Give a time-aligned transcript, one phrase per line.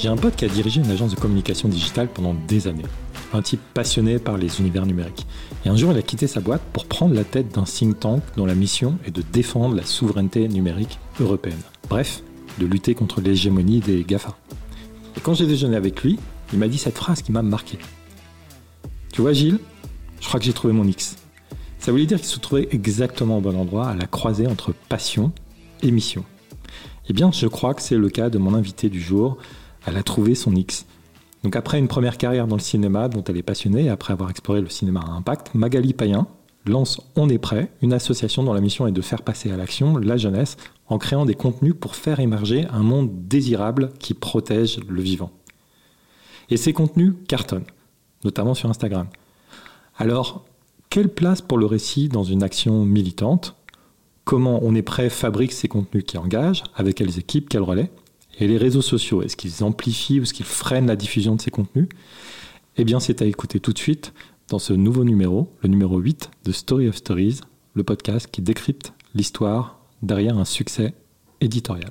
[0.00, 2.86] J'ai un pote qui a dirigé une agence de communication digitale pendant des années.
[3.34, 5.26] Un type passionné par les univers numériques.
[5.66, 8.22] Et un jour, il a quitté sa boîte pour prendre la tête d'un think tank
[8.34, 11.60] dont la mission est de défendre la souveraineté numérique européenne.
[11.90, 12.22] Bref,
[12.58, 14.36] de lutter contre l'hégémonie des GAFA.
[15.18, 16.18] Et quand j'ai déjeuné avec lui,
[16.54, 17.78] il m'a dit cette phrase qui m'a marqué.
[19.12, 19.58] Tu vois Gilles,
[20.20, 21.16] je crois que j'ai trouvé mon X.
[21.78, 25.32] Ça voulait dire qu'il se trouvait exactement au bon endroit, à la croisée entre passion
[25.82, 26.24] et mission.
[27.08, 29.38] Eh bien, je crois que c'est le cas de mon invité du jour,
[29.86, 30.86] elle a trouvé son X.
[31.42, 34.60] Donc après une première carrière dans le cinéma dont elle est passionnée, après avoir exploré
[34.60, 36.26] le cinéma à impact, Magali Payen
[36.66, 39.96] lance On est prêt, une association dont la mission est de faire passer à l'action
[39.96, 40.56] la jeunesse
[40.88, 45.30] en créant des contenus pour faire émerger un monde désirable qui protège le vivant.
[46.50, 47.64] Et ces contenus cartonnent,
[48.24, 49.06] notamment sur Instagram.
[49.96, 50.44] Alors,
[50.90, 53.54] quelle place pour le récit dans une action militante?
[54.30, 57.90] Comment On est prêt fabrique ces contenus qui engagent Avec quelles équipes Quel relais
[58.38, 61.50] et les réseaux sociaux, est-ce qu'ils amplifient ou est-ce qu'ils freinent la diffusion de ces
[61.50, 61.88] contenus?
[62.76, 64.12] Eh bien, c'est à écouter tout de suite
[64.46, 67.40] dans ce nouveau numéro, le numéro 8 de Story of Stories,
[67.74, 70.94] le podcast qui décrypte l'histoire derrière un succès
[71.40, 71.90] éditorial.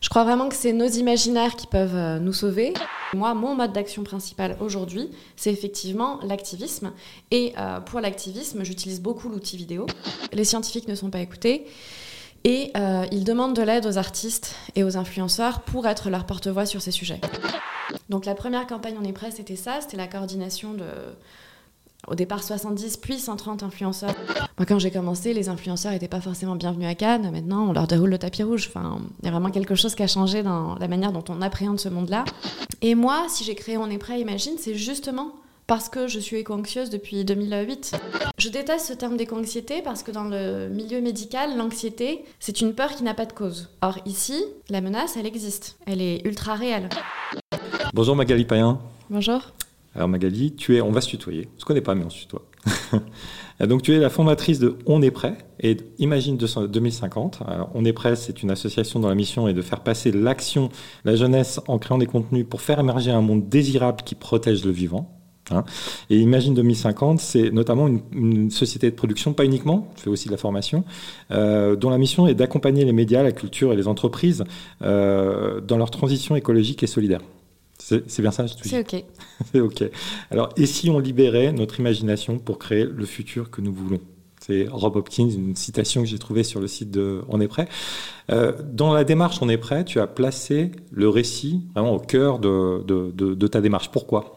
[0.00, 2.74] Je crois vraiment que c'est nos imaginaires qui peuvent euh, nous sauver.
[3.14, 6.92] Moi, mon mode d'action principal aujourd'hui, c'est effectivement l'activisme.
[7.30, 9.86] Et euh, pour l'activisme, j'utilise beaucoup l'outil vidéo.
[10.32, 11.66] Les scientifiques ne sont pas écoutés.
[12.44, 16.66] Et euh, ils demandent de l'aide aux artistes et aux influenceurs pour être leur porte-voix
[16.66, 17.20] sur ces sujets.
[18.10, 20.84] Donc la première campagne On est prêt, c'était ça, c'était la coordination de,
[22.08, 24.14] au départ 70 puis 130 influenceurs.
[24.58, 27.86] Moi quand j'ai commencé, les influenceurs n'étaient pas forcément bienvenus à Cannes, maintenant on leur
[27.86, 28.66] déroule le tapis rouge.
[28.68, 31.42] Enfin, il y a vraiment quelque chose qui a changé dans la manière dont on
[31.42, 32.24] appréhende ce monde-là.
[32.82, 35.32] Et moi, si j'ai créé On est prêt, imagine, c'est justement
[35.66, 37.96] parce que je suis éco-anxieuse depuis 2008.
[38.38, 42.94] Je déteste ce terme d'éco-anxiété parce que dans le milieu médical, l'anxiété, c'est une peur
[42.94, 43.70] qui n'a pas de cause.
[43.80, 45.78] Or ici, la menace, elle existe.
[45.86, 46.88] Elle est ultra réelle.
[47.94, 48.78] Bonjour Magali Payen.
[49.08, 49.52] Bonjour.
[49.94, 51.48] Alors Magali, tu es, on va se tutoyer.
[51.56, 52.42] On se connaît pas, mais on se tutoie.
[53.60, 57.42] Donc tu es la fondatrice de On est prêt et Imagine 2050.
[57.74, 60.70] on est prêt, c'est une association dont la mission est de faire passer l'action,
[61.04, 64.72] la jeunesse en créant des contenus pour faire émerger un monde désirable qui protège le
[64.72, 65.10] vivant.
[65.50, 65.64] Hein.
[66.10, 70.32] Et Imagine 2050, c'est notamment une, société de production, pas uniquement, tu fais aussi de
[70.32, 70.84] la formation,
[71.30, 74.44] euh, dont la mission est d'accompagner les médias, la culture et les entreprises
[74.82, 77.20] euh, dans leur transition écologique et solidaire.
[77.78, 79.04] C'est bien ça C'est OK.
[79.52, 79.84] c'est OK.
[80.30, 84.00] Alors, et si on libérait notre imagination pour créer le futur que nous voulons?
[84.40, 87.66] C'est Rob Hopkins, une citation que j'ai trouvée sur le site de On est prêt.
[88.30, 92.38] Euh, dans la démarche On est prêt, tu as placé le récit vraiment au cœur
[92.38, 93.90] de, de, de ta démarche.
[93.90, 94.36] Pourquoi?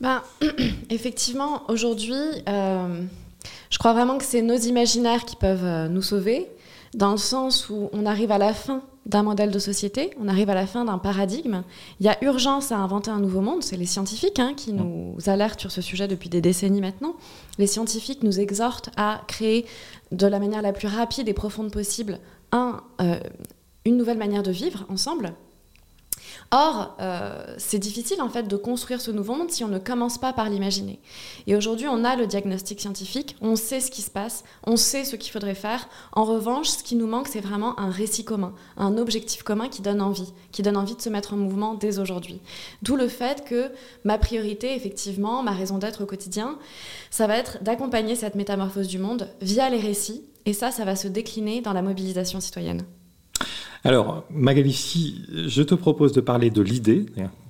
[0.00, 0.20] Ben,
[0.90, 2.12] Effectivement, aujourd'hui,
[2.48, 3.02] euh,
[3.70, 6.48] je crois vraiment que c'est nos imaginaires qui peuvent euh, nous sauver,
[6.92, 10.48] dans le sens où on arrive à la fin d'un modèle de société, on arrive
[10.50, 11.62] à la fin d'un paradigme.
[12.00, 15.16] Il y a urgence à inventer un nouveau monde, c'est les scientifiques hein, qui nous
[15.26, 17.14] alertent sur ce sujet depuis des décennies maintenant.
[17.58, 19.66] Les scientifiques nous exhortent à créer
[20.12, 22.18] de la manière la plus rapide et profonde possible
[22.52, 23.18] un, euh,
[23.84, 25.34] une nouvelle manière de vivre ensemble,
[26.54, 30.18] Or, euh, c'est difficile en fait de construire ce nouveau monde si on ne commence
[30.18, 31.00] pas par l'imaginer.
[31.46, 35.06] Et aujourd'hui, on a le diagnostic scientifique, on sait ce qui se passe, on sait
[35.06, 35.88] ce qu'il faudrait faire.
[36.12, 39.80] En revanche, ce qui nous manque, c'est vraiment un récit commun, un objectif commun qui
[39.80, 42.38] donne envie, qui donne envie de se mettre en mouvement dès aujourd'hui.
[42.82, 43.70] D'où le fait que
[44.04, 46.58] ma priorité, effectivement, ma raison d'être au quotidien,
[47.10, 50.22] ça va être d'accompagner cette métamorphose du monde via les récits.
[50.44, 52.84] Et ça, ça va se décliner dans la mobilisation citoyenne.
[53.84, 57.06] Alors, Magali, si je te propose de parler de l'idée,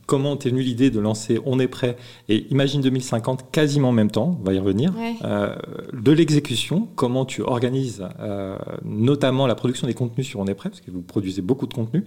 [0.06, 1.96] comment t'es venue l'idée de lancer On est prêt
[2.28, 4.92] et Imagine 2050 quasiment en même temps, on va y revenir,
[5.24, 5.54] euh,
[5.92, 10.70] de l'exécution, comment tu organises euh, notamment la production des contenus sur On est prêt,
[10.70, 12.04] parce que vous produisez beaucoup de contenus,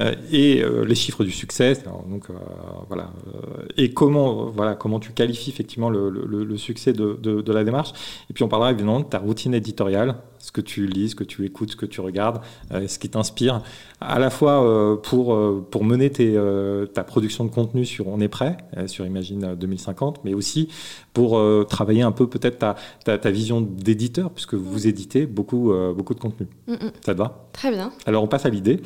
[0.00, 1.74] euh, et les chiffres du succès,
[2.10, 2.28] donc
[2.88, 3.10] voilà,
[3.76, 7.92] et comment voilà comment tu qualifies effectivement le, succès de, de, la démarche,
[8.30, 11.24] et puis on parlera évidemment de ta routine éditoriale, ce que tu lis, ce que
[11.24, 12.40] tu écoutes, ce que tu regardes,
[12.70, 13.62] ce qui t'inspire,
[14.00, 15.38] à la fois pour
[15.70, 16.38] pour mener tes,
[16.94, 20.68] ta production de contenu sur On est prêt, euh, sur Imagine 2050, mais aussi
[21.12, 25.92] pour euh, travailler un peu peut-être ta, ta, vision d'éditeur, puisque vous éditez beaucoup, euh,
[25.92, 26.46] beaucoup de contenu.
[26.66, 26.92] Mm, mm.
[27.04, 27.48] Ça te va?
[27.52, 27.92] Très bien.
[28.06, 28.80] Alors on passe à l'idée.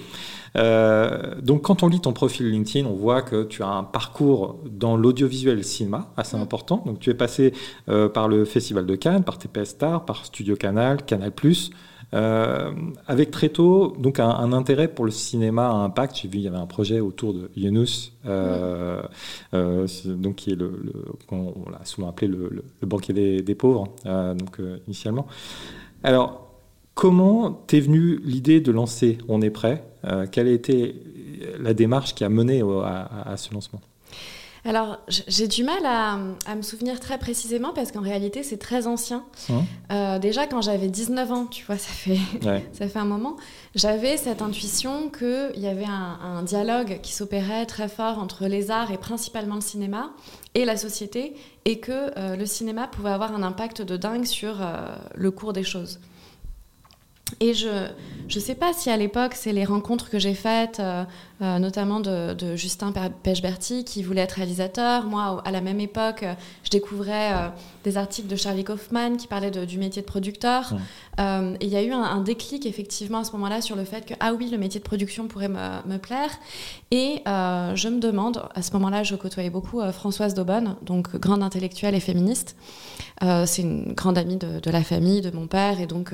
[0.55, 4.97] Donc quand on lit ton profil LinkedIn, on voit que tu as un parcours dans
[4.97, 6.43] l'audiovisuel le cinéma assez mm.
[6.43, 6.83] important.
[6.87, 7.53] Donc tu es passé
[7.87, 11.33] par le Festival de Cannes, par TPS Star, par Studio Canal, Canal+,
[12.15, 12.73] euh,
[13.07, 16.19] avec très tôt donc un, intérêt pour le cinéma à impact.
[16.21, 19.01] J'ai vu il y avait un projet autour de Yunus, euh,
[19.55, 20.93] euh, donc qui est le,
[21.31, 25.27] on, l'a souvent appelé le, banquier des, pauvres, donc initialement.
[26.03, 26.52] Alors
[26.95, 29.85] Comment t'es venue l'idée de lancer On est prêt
[30.31, 30.95] Quelle a été
[31.59, 33.81] la démarche qui a mené à ce lancement
[34.65, 39.25] alors, j'ai du mal à, me souvenir très précisément parce qu'en réalité, c'est très ancien.
[39.51, 42.19] Hein euh, déjà, quand j'avais 19 ans, tu vois, ça fait,
[42.73, 43.37] ça fait un moment,
[43.75, 48.93] j'avais cette intuition qu'il y avait un, dialogue qui s'opérait très fort entre les arts
[48.93, 50.13] et principalement le cinéma
[50.55, 51.35] et la société,
[51.65, 55.53] et que euh, le cinéma pouvait avoir un impact de dingue sur euh, le cours
[55.53, 55.99] des choses.
[57.41, 61.05] Et je ne sais pas si à l'époque, c'est les rencontres que j'ai faites, euh,
[61.43, 62.93] euh, notamment de, Justin
[63.23, 65.05] Pechberti, qui voulait être réalisateur.
[65.05, 66.25] Moi, à la même époque,
[66.65, 67.49] je découvrais euh,
[67.85, 70.75] des articles de Charlie Kaufman qui parlaient du métier de producteur.
[71.19, 71.23] et
[71.61, 74.33] il y a eu un, déclic, effectivement, à ce moment-là, sur le fait que, ah
[74.33, 76.31] oui, le métier de production pourrait me, me plaire.
[76.91, 81.95] Et je me demande, à ce moment-là, je côtoyais beaucoup Françoise Daubonne, donc grande intellectuelle
[81.95, 82.57] et féministe.
[83.21, 86.13] c'est une grande amie de, de, la famille, de mon père, et donc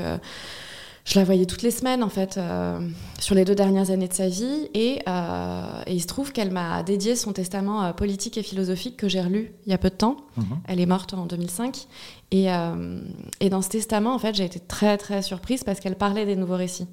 [1.08, 2.78] je la voyais toutes les semaines en fait euh,
[3.18, 6.82] sur les deux dernières années de sa vie et, euh, il se trouve qu'elle m'a
[6.82, 9.94] dédié son testament euh, politique et philosophique que j'ai relu il y a peu de
[9.94, 10.18] temps.
[10.36, 10.44] Mhm.
[10.66, 11.86] Elle est morte en 2005
[12.30, 12.48] et,
[13.40, 16.36] et, dans ce testament en fait j'ai été très très surprise parce qu'elle parlait des
[16.36, 16.88] nouveaux récits.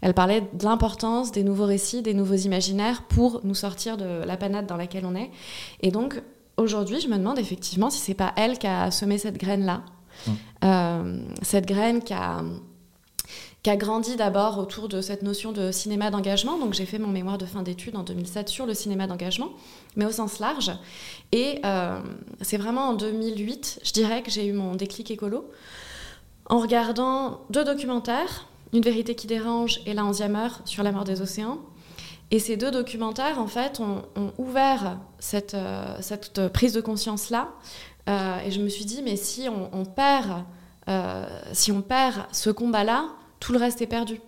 [0.00, 4.38] Elle parlait de l'importance des nouveaux récits, des nouveaux imaginaires pour nous sortir de la
[4.38, 5.30] panade dans laquelle on est.
[5.82, 6.22] Et donc
[6.56, 9.82] aujourd'hui je me demande effectivement si c'est pas elle qui a semé cette graine là,
[10.26, 11.26] mhm.
[11.42, 12.42] cette graine qui a
[13.64, 16.58] qui a grandi d'abord autour de cette notion de cinéma d'engagement.
[16.58, 19.48] Donc j'ai fait mon mémoire de fin d'études en 2007 sur le cinéma d'engagement,
[19.96, 20.70] mais au sens large.
[21.32, 21.98] Et euh,
[22.42, 25.50] c'est vraiment en 2008, je dirais, que j'ai eu mon déclic écolo,
[26.50, 31.04] en regardant deux documentaires, Une vérité qui dérange et La onzième heure sur la mort
[31.04, 31.58] des océans.
[32.30, 34.02] Et ces deux documentaires, en fait, ont,
[34.36, 37.48] ouvert cette, euh, cette, prise de conscience-là.
[38.10, 40.44] Euh, et je me suis dit, mais si on, perd...
[41.52, 43.06] si on perd ce combat-là,
[43.44, 44.22] tout le reste est perdu.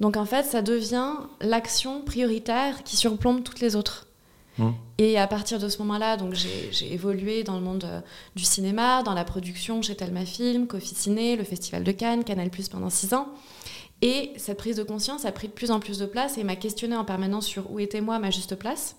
[0.00, 4.08] Donc en fait, ça devient l'action prioritaire qui surplombe toutes les autres.
[4.58, 4.70] Mmh.
[4.98, 8.00] Et à partir de ce moment-là, donc j'ai évolué dans le monde euh,
[8.34, 12.50] du cinéma, dans la production chez Telma Film, Coffee Ciné, le Festival de Cannes, Canal
[12.50, 13.28] Plus pendant six ans.
[14.02, 16.56] Et cette prise de conscience a pris de plus en plus de place et m'a
[16.56, 18.96] questionné en permanence sur où était moi ma juste place.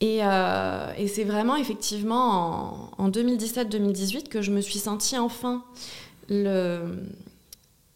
[0.00, 5.62] Et, euh, et c'est vraiment effectivement en, en 2017-2018 que je me suis sentie enfin
[6.30, 7.02] le,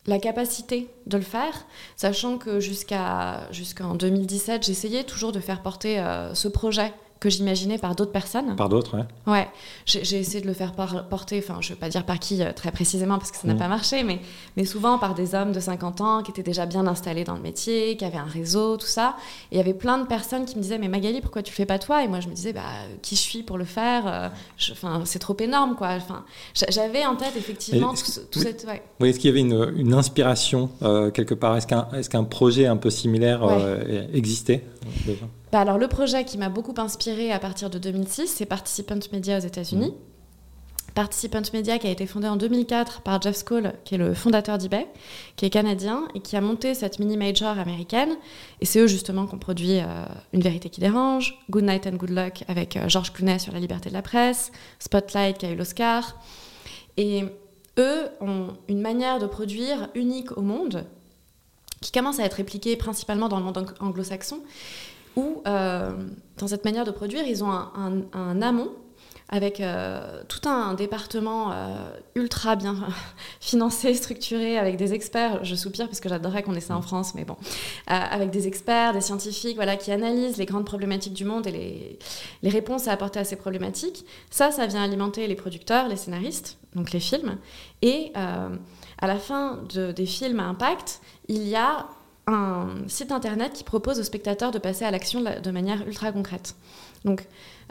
[0.07, 1.67] la capacité de le faire,
[1.97, 7.77] sachant que jusqu'à jusqu'en 2017, j'essayais toujours de faire porter euh, ce projet que j'imaginais
[7.77, 8.57] par d'autres personnes.
[8.57, 9.05] Par d'autres, ouais.
[9.27, 9.49] Ouais,
[9.85, 12.53] j'ai essayé de le faire porter, enfin, je ne veux pas dire par qui euh,
[12.53, 13.59] très précisément parce que ça n'a mm.
[13.59, 14.21] pas marché, mais,
[14.57, 17.43] mais souvent par des hommes de 50 ans qui étaient déjà bien installés dans le
[17.43, 19.17] métier, qui avaient un réseau, tout ça.
[19.53, 21.57] Et il y avait plein de personnes qui me disaient, mais Magali, pourquoi tu le
[21.57, 22.03] fais pas toi?
[22.03, 22.63] Et moi, je me disais, bah,
[23.03, 24.07] qui je suis pour le faire?
[24.07, 24.29] Euh,
[24.73, 25.89] Enfin, c'est trop énorme, quoi.
[25.97, 26.25] Enfin,
[26.55, 27.93] j'avais en tête effectivement
[28.31, 28.67] tout, cette.
[29.01, 31.57] Oui, est-ce qu'il y avait une, une inspiration euh, quelque part?
[31.57, 33.43] Est-ce qu'un est qu'un projet un peu similaire
[34.13, 34.65] existait
[35.07, 35.27] déjà?
[35.53, 39.39] Bah, alors, le projet qui m'a beaucoup inspiré à partir de 2006, c'est Participant Media
[39.39, 39.91] aux États-Unis.
[39.91, 40.95] Mmh.
[40.95, 44.59] Participant Media qui a été fondé en 2004 par Jeff Skoll, qui est le fondateur
[44.59, 44.89] d'eBay,
[45.37, 48.17] qui est canadien et qui a monté cette mini-major américaine.
[48.61, 51.97] Et c'est eux justement qui ont produit euh, Une vérité qui dérange, Good Night and
[51.97, 54.51] Good Luck avec euh, Georges Clooney sur la liberté de la presse,
[54.81, 56.17] Spotlight qui a eu l'Oscar.
[56.97, 57.25] Et
[57.79, 60.85] eux ont une manière de produire unique au monde
[61.81, 64.41] qui commence à être répliquée principalement dans le monde anglo-saxon
[65.17, 65.93] où, euh,
[66.39, 68.71] dans cette manière de produire, ils ont un, amont
[69.33, 72.77] avec euh, tout un département euh, ultra bien
[73.41, 75.45] financé, structuré, avec des experts.
[75.45, 77.37] Je soupire parce que j'adorerais qu'on ait ça en France, mais bon,
[77.87, 81.99] avec des experts, des scientifiques, voilà, qui analysent les grandes problématiques du monde et les,
[82.43, 84.05] les, réponses à apporter à ces problématiques.
[84.31, 87.39] Ça, ça vient alimenter les producteurs, les scénaristes, donc les films.
[87.83, 91.87] Et à la fin de, des films à impact, il y a
[92.35, 96.55] un site internet qui propose aux spectateurs de passer à l'action de manière ultra concrète.
[97.05, 97.27] Donc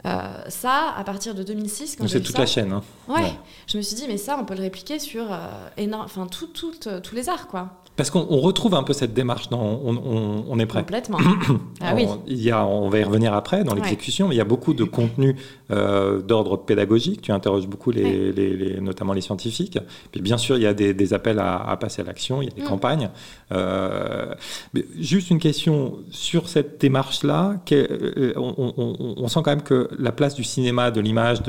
[0.06, 2.72] euh, ça, à partir de 2006, quand c'est toute la chaîne.
[2.72, 2.82] Hein.
[3.08, 3.32] Ouais,
[3.66, 5.38] Je me suis dit mais ça, on peut le répliquer sur euh,
[5.76, 7.79] énorme, enfin euh, tous les arts quoi.
[8.00, 10.80] Parce qu'on retrouve un peu cette démarche dans On, est prêt.
[10.80, 11.18] Complètement.
[11.82, 12.06] ah oui.
[12.26, 14.72] il y a, on va y revenir après dans l'exécution, mais il y a beaucoup
[14.72, 15.36] de contenu
[15.70, 17.20] euh, d'ordre pédagogique.
[17.20, 19.78] Tu interroges beaucoup, les, les, notamment les scientifiques.
[20.12, 22.54] Puis bien sûr, il y a des, appels à, passer à l'action, il y a
[22.54, 22.68] des mm.
[22.68, 23.10] campagnes.
[23.52, 24.34] Euh,
[24.72, 27.56] mais juste une question sur cette démarche-là.
[27.70, 31.40] Euh, on, sent quand même que la place du cinéma, de l'image,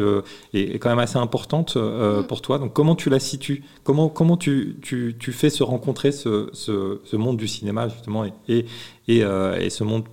[0.53, 2.23] est, est, quand même assez importante mm.
[2.27, 2.59] pour toi.
[2.59, 3.63] Donc comment tu la situes?
[3.85, 8.65] Comment, comment tu, tu, tu fais se rencontrer ce ce, monde du cinéma, justement, et,
[9.09, 10.05] euh, et, ce monde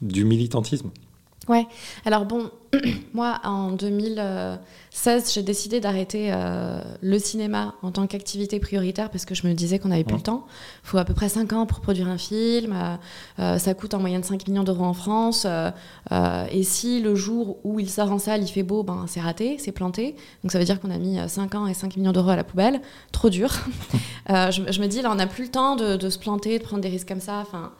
[0.00, 0.90] du militantisme.
[1.48, 1.66] Ouais,
[2.04, 2.50] alors bon,
[3.14, 9.34] moi, en 2016, j'ai décidé d'arrêter euh, le cinéma en tant qu'activité prioritaire parce que
[9.34, 10.46] je me disais qu'on n'avait plus le temps.
[10.84, 12.72] Il faut à peu près 5 ans pour produire un film.
[12.72, 12.96] Euh,
[13.38, 15.46] euh, ça coûte en moyenne 5 millions d'euros en France.
[16.50, 19.56] et si le jour où il sort en salle, il fait beau, ben, c'est raté,
[19.58, 20.16] c'est planté.
[20.42, 22.44] Donc ça veut dire qu'on a mis 5 ans et 5 millions d'euros à la
[22.44, 22.80] poubelle.
[23.12, 23.52] Trop dur.
[24.28, 26.82] je, me dis, là, on n'a plus le temps de, de, se planter, de prendre
[26.82, 27.42] des risques comme ça.
[27.42, 27.72] Enfin,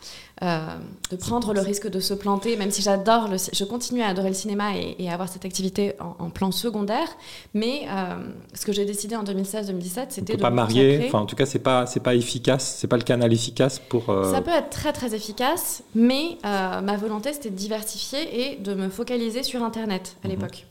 [1.11, 4.35] de prendre le risque de se planter, même si j'adore, je continue à adorer le
[4.35, 7.09] cinéma et, avoir cette activité en, plan secondaire.
[7.54, 8.16] Mais euh,
[8.54, 11.04] ce que j'ai décidé en 2016-2017, c'était de pas marier.
[11.06, 14.11] Enfin, en tout cas, c'est pas c'est pas efficace, c'est pas le canal efficace pour.
[14.11, 18.75] Euh, Ça peut être très très efficace, mais ma volonté c'était de diversifier et de
[18.75, 20.35] me focaliser sur Internet à mhm.
[20.35, 20.66] l'époque.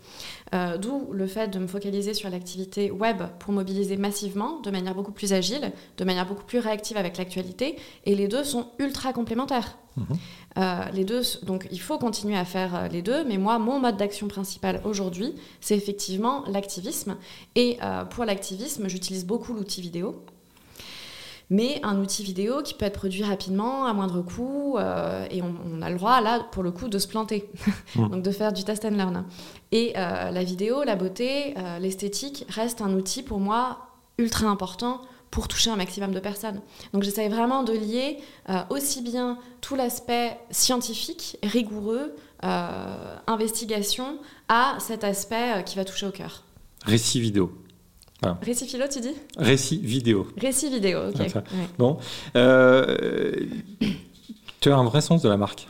[0.53, 4.93] Euh, d'où le fait de me focaliser sur l'activité web pour mobiliser massivement, de manière
[4.93, 7.77] beaucoup plus agile, de manière beaucoup plus réactive avec l'actualité.
[8.05, 9.77] Et les deux sont ultra complémentaires.
[9.97, 10.17] Mhm.
[10.57, 13.79] Euh, les deux, donc il faut continuer à faire euh, les deux, mais moi, mon
[13.79, 17.17] mode d'action principal aujourd'hui, c'est effectivement l'activisme.
[17.55, 17.77] Et
[18.11, 20.23] pour l'activisme, j'utilise beaucoup l'outil vidéo
[21.49, 25.81] mais un outil vidéo qui peut être produit rapidement, à moindre coût, euh, et on,
[25.81, 27.49] a le droit, là, pour le coup, de se planter,
[27.95, 28.09] mmh.
[28.09, 29.25] donc de faire du test and learn.
[29.71, 33.79] Et euh, la vidéo, la beauté, euh, l'esthétique reste un outil pour moi
[34.17, 35.01] ultra important
[35.35, 36.61] pour toucher un maximum de personnes.
[36.93, 38.19] Donc j'essaye vraiment de lier
[38.69, 42.15] aussi bien tout l'aspect scientifique, rigoureux,
[43.27, 46.43] investigation, à cet aspect qui va toucher au cœur.
[46.85, 47.51] Récit vidéo.
[48.41, 49.13] Récit philo, tu dis?
[49.35, 50.25] Récit vidéo.
[50.37, 51.33] Récit vidéo, ok.
[51.77, 51.97] Bon.
[52.37, 53.35] Euh,
[54.61, 55.67] tu as un vrai sens de la marque.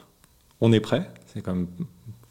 [0.61, 1.67] On est prêt, c'est quand même,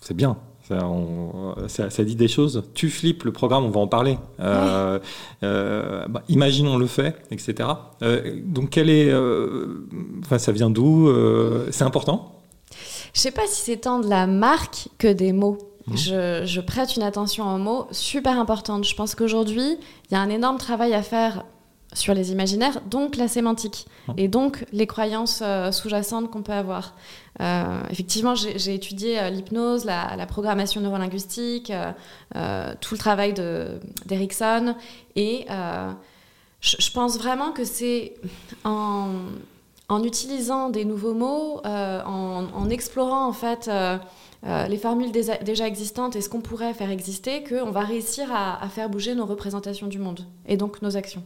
[0.00, 0.38] c'est bien.
[0.68, 2.64] Ça, dit des choses.
[2.74, 4.18] Tu flippes le programme, on va en parler.
[4.40, 4.98] Euh,
[5.42, 7.68] euh, bah, imaginons le fait, etc.
[8.44, 9.12] donc, quel est,
[10.24, 11.10] enfin, ça vient d'où
[11.70, 12.40] C'est important?
[13.12, 15.58] Je sais pas si c'est tant de la marque que des mots.
[15.86, 15.96] Mmh.
[15.96, 18.84] Je, prête une attention aux mots super importante.
[18.84, 19.78] Je pense qu'aujourd'hui,
[20.10, 21.44] il y a un énorme travail à faire
[21.94, 24.12] sur les imaginaires, donc la sémantique, mmh.
[24.18, 26.94] et donc les croyances euh, sous-jacentes qu'on peut avoir.
[27.40, 31.72] Euh, effectivement, j'ai étudié euh, l'hypnose, la, programmation neurolinguistique,
[32.32, 33.32] tout le travail
[34.06, 34.74] d'Erickson,
[35.16, 35.46] et
[36.60, 38.14] je, pense vraiment que c'est
[38.64, 43.70] en, utilisant des nouveaux mots, en, en, explorant en fait
[44.46, 48.68] euh, les formules déjà existantes et ce qu'on pourrait faire exister, qu'on va réussir à,
[48.68, 51.22] faire bouger nos représentations du monde et donc nos actions.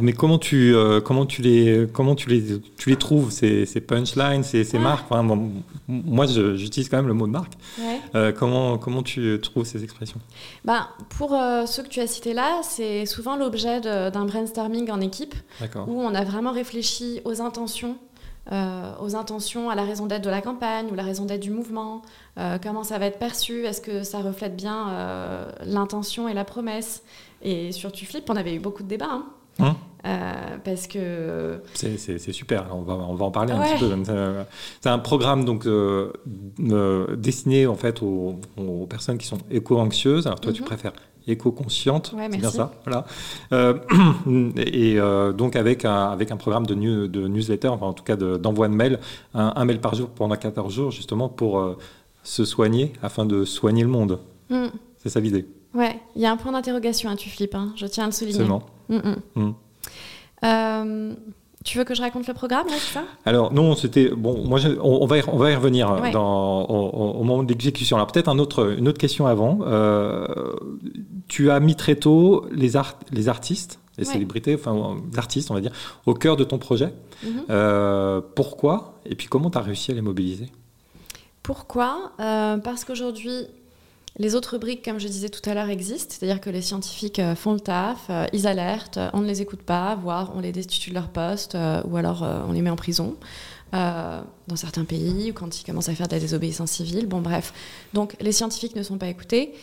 [0.00, 3.80] Mais comment tu, euh, comment tu, les, comment tu, les, tu les trouves, ces, ces
[3.80, 5.10] punchlines, ces, ces marques?
[5.88, 7.54] Moi, j'utilise quand même le mot de marque.
[8.14, 10.20] Euh, comment, comment tu trouves ces expressions?
[10.64, 11.30] Bah, Pour
[11.66, 15.34] ceux que tu as cités là, c'est souvent l'objet d'un brainstorming en équipe
[15.86, 17.96] où on a vraiment réfléchi aux intentions
[18.52, 21.50] euh, aux intentions, à la raison d'être de la campagne ou la raison d'être du
[21.50, 22.02] mouvement,
[22.38, 26.44] euh, comment ça va être perçu, est-ce que ça reflète bien euh, l'intention et la
[26.44, 27.04] promesse?
[27.42, 29.08] Et sur Tuflip, on avait eu beaucoup de débats.
[29.08, 29.26] Hein.
[29.62, 29.76] Hein
[30.64, 33.94] parce que c'est super, on va, on va en parler un petit peu.
[34.80, 35.66] C'est un programme donc
[37.16, 38.40] destiné en fait aux,
[38.88, 40.26] personnes qui sont éco-anxieuses.
[40.26, 40.66] Alors toi, tu mhm.
[40.66, 40.92] préfères
[41.26, 42.72] éco-consciente, c'est bien ça.
[42.84, 43.04] Voilà.
[43.52, 43.74] Euh,
[44.56, 46.74] et euh, donc avec un, avec un programme de,
[47.06, 48.98] de newsletter, enfin en tout cas d'envoi de, mail,
[49.34, 51.76] un, mail par jour pendant 14 jours, justement pour euh,
[52.22, 54.18] se soigner afin de soigner le monde.
[54.48, 54.66] Mm.
[54.96, 55.46] C'est ça l'idée.
[55.74, 57.72] Ouais, il y a un point d'interrogation, hein, tu flippes, hein.
[57.76, 58.38] je tiens à le souligner.
[58.38, 58.62] Seulement.
[58.88, 61.14] Mm, mm.
[61.62, 63.04] Tu veux que je raconte le programme, c'est ça?
[63.26, 64.46] Alors non, c'était bon.
[64.46, 67.98] Moi, on, va y, on va y revenir dans, au, moment de l'exécution.
[67.98, 69.58] Alors peut-être un autre, une autre question avant.
[69.62, 70.26] Euh,
[71.28, 75.54] tu as mis très tôt les, art, les artistes, les célébrités, enfin les artistes, on
[75.54, 75.72] va dire,
[76.06, 76.94] au cœur de ton projet.
[77.22, 77.42] Mhm.
[77.50, 80.46] Euh, pourquoi Et puis comment tu as réussi à les mobiliser?
[81.42, 82.12] Pourquoi?
[82.20, 83.46] Euh, Parce qu'aujourd'hui,
[84.20, 87.34] les autres briques, comme je disais tout à l'heure, existent, c'est-à-dire que les scientifiques euh,
[87.34, 90.52] font le taf, euh, ils alertent, euh, on ne les écoute pas, voire on les
[90.52, 93.16] destitue de leur poste, ou alors on les met en prison.
[93.72, 97.06] dans certains pays, ou quand ils commencent à faire de la désobéissance civile.
[97.06, 97.54] Bon, bref.
[97.94, 99.54] Donc, les scientifiques ne sont pas écoutés.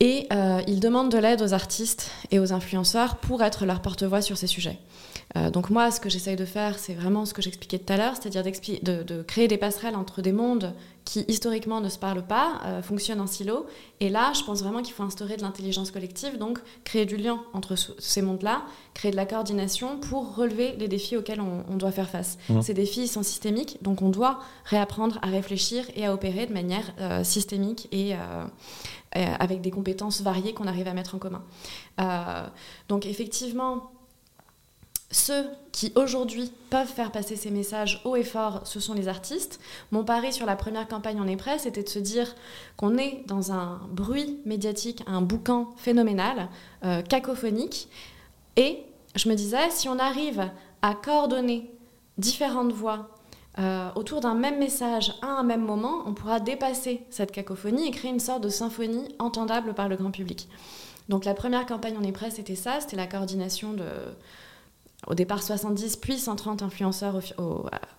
[0.00, 0.28] Et
[0.66, 4.48] ils demandent de l'aide aux artistes et aux influenceurs pour être leur porte-voix sur ces
[4.48, 4.78] sujets.
[5.36, 7.96] Euh, donc moi, ce que j'essaye de faire, c'est vraiment ce que j'expliquais tout à
[7.96, 12.26] l'heure, c'est-à-dire de, de, créer des passerelles entre des mondes qui historiquement ne se parlent
[12.26, 13.66] pas, euh, fonctionnent en silo.
[14.00, 17.42] Et là, je pense vraiment qu'il faut instaurer de l'intelligence collective, donc créer du lien
[17.52, 18.62] entre ces mondes-là,
[18.94, 22.38] créer de la coordination pour relever les défis auxquels on, doit faire face.
[22.48, 22.62] Mmh.
[22.62, 26.92] Ces défis sont systémiques, donc on doit réapprendre à réfléchir et à opérer de manière
[27.00, 28.14] euh, systémique et
[29.12, 31.42] avec des compétences variées qu'on arrive à mettre en commun.
[32.88, 33.90] donc effectivement,
[35.10, 39.58] ceux qui aujourd'hui peuvent faire passer ces messages haut et fort, ce sont les artistes.
[39.90, 42.34] Mon pari sur la première campagne est prêt, c'était de se dire
[42.76, 46.48] qu'on est dans un bruit médiatique, un boucan phénoménal,
[46.84, 47.88] euh, cacophonique.
[48.56, 48.82] Et
[49.14, 50.50] je me disais, si on arrive
[50.82, 51.70] à coordonner
[52.18, 53.08] différentes voix
[53.58, 57.90] euh, autour d'un même message à un même moment, on pourra dépasser cette cacophonie et
[57.92, 60.48] créer une sorte de symphonie entendable par le grand public.
[61.08, 63.86] Donc la première campagne est prêt, c'était ça, c'était la coordination de
[65.06, 67.20] au départ 70 puis 130 influenceurs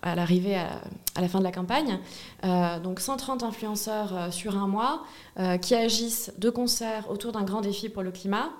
[0.02, 1.98] à l'arrivée à, la fin de la campagne.
[2.44, 5.04] Euh, donc 130 influenceurs euh, sur un mois
[5.38, 8.50] euh, qui agissent de concert autour d'un grand défi pour le climat.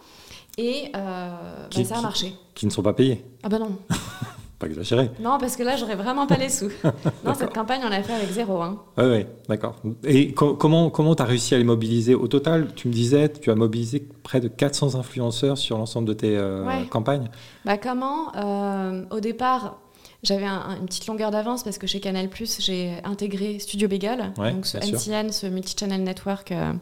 [0.58, 1.38] Et bah,
[1.84, 2.34] ça a marché.
[2.54, 3.78] Qui, ne sont pas payés Ah ben non.
[4.60, 5.10] Pas exagéré.
[5.20, 6.70] Non, parce que là, j'aurais vraiment pas les sous.
[7.24, 8.60] non, cette campagne, on l'a fait avec zéro.
[8.60, 8.82] Hein.
[8.98, 9.76] Oui, oui, d'accord.
[10.04, 13.50] Et comment comment tu as réussi à les mobiliser Au total, tu me disais, tu
[13.50, 17.30] as mobilisé près de 400 influenceurs sur l'ensemble de tes euh, campagnes.
[17.64, 19.78] Bah comment euh, Au départ,
[20.22, 24.76] j'avais une petite longueur d'avance parce que chez Canal+, j'ai intégré Studio Bagel, donc ce
[24.76, 26.52] NCN, ce multi-channel network...
[26.52, 26.72] Euh,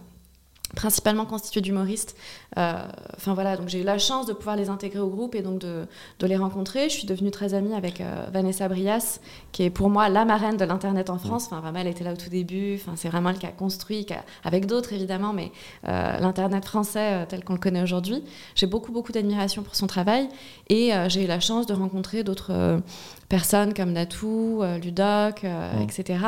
[0.75, 2.17] principalement constitué d'humoristes.
[2.59, 2.73] Euh,
[3.17, 5.61] enfin voilà, donc j'ai eu la chance de pouvoir les intégrer au groupe et donc
[5.61, 5.87] de,
[6.19, 6.89] de les rencontrer.
[6.89, 9.21] Je suis devenue très amie avec euh, Vanessa Brias,
[9.53, 11.47] qui est pour moi la marraine de l'Internet en France.
[11.47, 12.75] Enfin vraiment, elle était là au tout début.
[12.75, 14.07] Enfin, c'est vraiment elle qui a construit,
[14.45, 15.53] avec d'autres évidemment, mais
[15.89, 18.23] euh, l'Internet français tel qu'on le connaît aujourd'hui.
[18.55, 20.29] J'ai beaucoup, beaucoup d'admiration pour son travail
[20.69, 22.81] et j'ai eu la chance de rencontrer d'autres
[23.29, 25.45] personnes comme Natou, Ludoc,
[25.83, 26.19] etc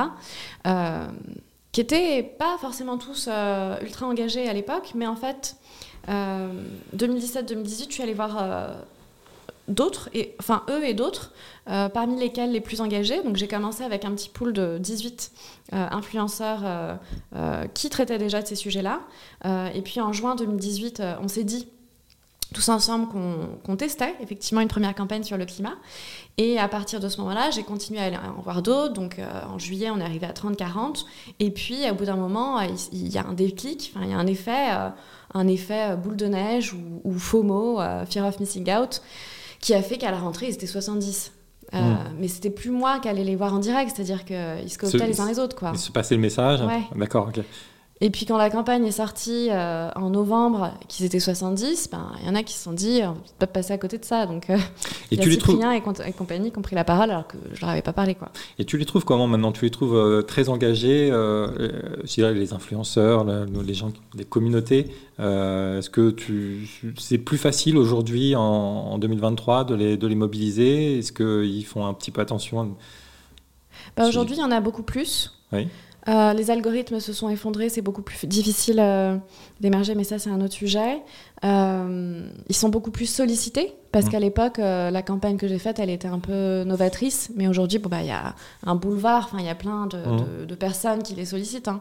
[1.72, 5.56] qui étaient pas forcément tous euh, ultra engagés à l'époque, mais en fait,
[6.08, 8.74] 2017-2018, euh, je suis allée voir euh,
[9.68, 10.10] d'autres,
[10.40, 11.32] enfin eux et d'autres,
[11.66, 13.22] parmi lesquels les plus engagés.
[13.22, 15.30] Donc j'ai commencé avec un petit pool de 18
[15.70, 16.98] influenceurs
[17.74, 19.00] qui traitaient déjà de ces sujets-là.
[19.72, 21.68] et puis en juin 2018, on s'est dit
[22.52, 23.08] tous ensemble
[23.64, 25.74] qu'on testait effectivement une première campagne sur le climat.
[26.36, 28.94] Et à partir de ce moment-là, j'ai continué à aller en voir d'autres.
[28.94, 31.04] Donc euh, en juillet, on est arrivé à 30-40.
[31.38, 32.60] Et puis au bout d'un moment,
[32.92, 34.88] il, y a un déclic, il y a un effet, euh,
[35.34, 39.02] un effet euh, boule de neige ou, FOMO, Fear of Missing Out,
[39.60, 41.32] qui a fait qu'à la rentrée, ils étaient 70.
[41.72, 41.78] Hmm.
[42.18, 45.20] Mais c'était plus moi qui allais les voir en direct, c'est-à-dire qu'ils se cooptaient les
[45.20, 45.54] uns les autres.
[45.54, 45.70] Quoi.
[45.72, 46.60] Ils se passaient le message
[46.96, 47.44] D'accord, ok.
[48.02, 52.28] Et puis quand la campagne est sortie euh, en novembre, qu'ils étaient 70, ben, il
[52.28, 54.24] y en a qui se sont dit, on peut pas passer à côté de ça.
[54.24, 54.56] Donc, euh,
[55.10, 57.60] et y a Cyprien et, et, compagnie qui ont pris la parole alors que je
[57.60, 58.14] leur avais pas parlé.
[58.14, 58.30] Quoi.
[58.58, 59.52] Et tu les trouves comment maintenant?
[59.52, 64.86] Tu les trouves euh, très engagés je dirais les influenceurs, les gens, les communautés.
[65.18, 66.16] Est-ce que
[66.98, 70.98] c'est plus facile aujourd'hui en, en, 2023 de les, de les mobiliser?
[70.98, 72.76] Est-ce qu'ils font un petit peu attention?
[73.96, 75.38] Bah, Aujourd'hui, il y en a beaucoup plus.
[75.52, 75.68] Oui.
[76.10, 79.16] Euh, les algorithmes se sont effondrés, c'est beaucoup plus difficile euh,
[79.60, 81.00] d'émerger, mais ça c'est un autre sujet.
[81.44, 84.08] Euh, ils sont beaucoup plus sollicités parce mmh.
[84.08, 87.82] qu'à l'époque, la campagne que j'ai faite, elle était un peu novatrice, mais aujourd'hui, il
[87.82, 88.34] bon, bah, y a
[88.66, 89.98] un boulevard, il y a plein de,
[90.52, 90.56] mmh.
[90.56, 91.68] personnes qui les sollicitent.
[91.68, 91.80] Hein.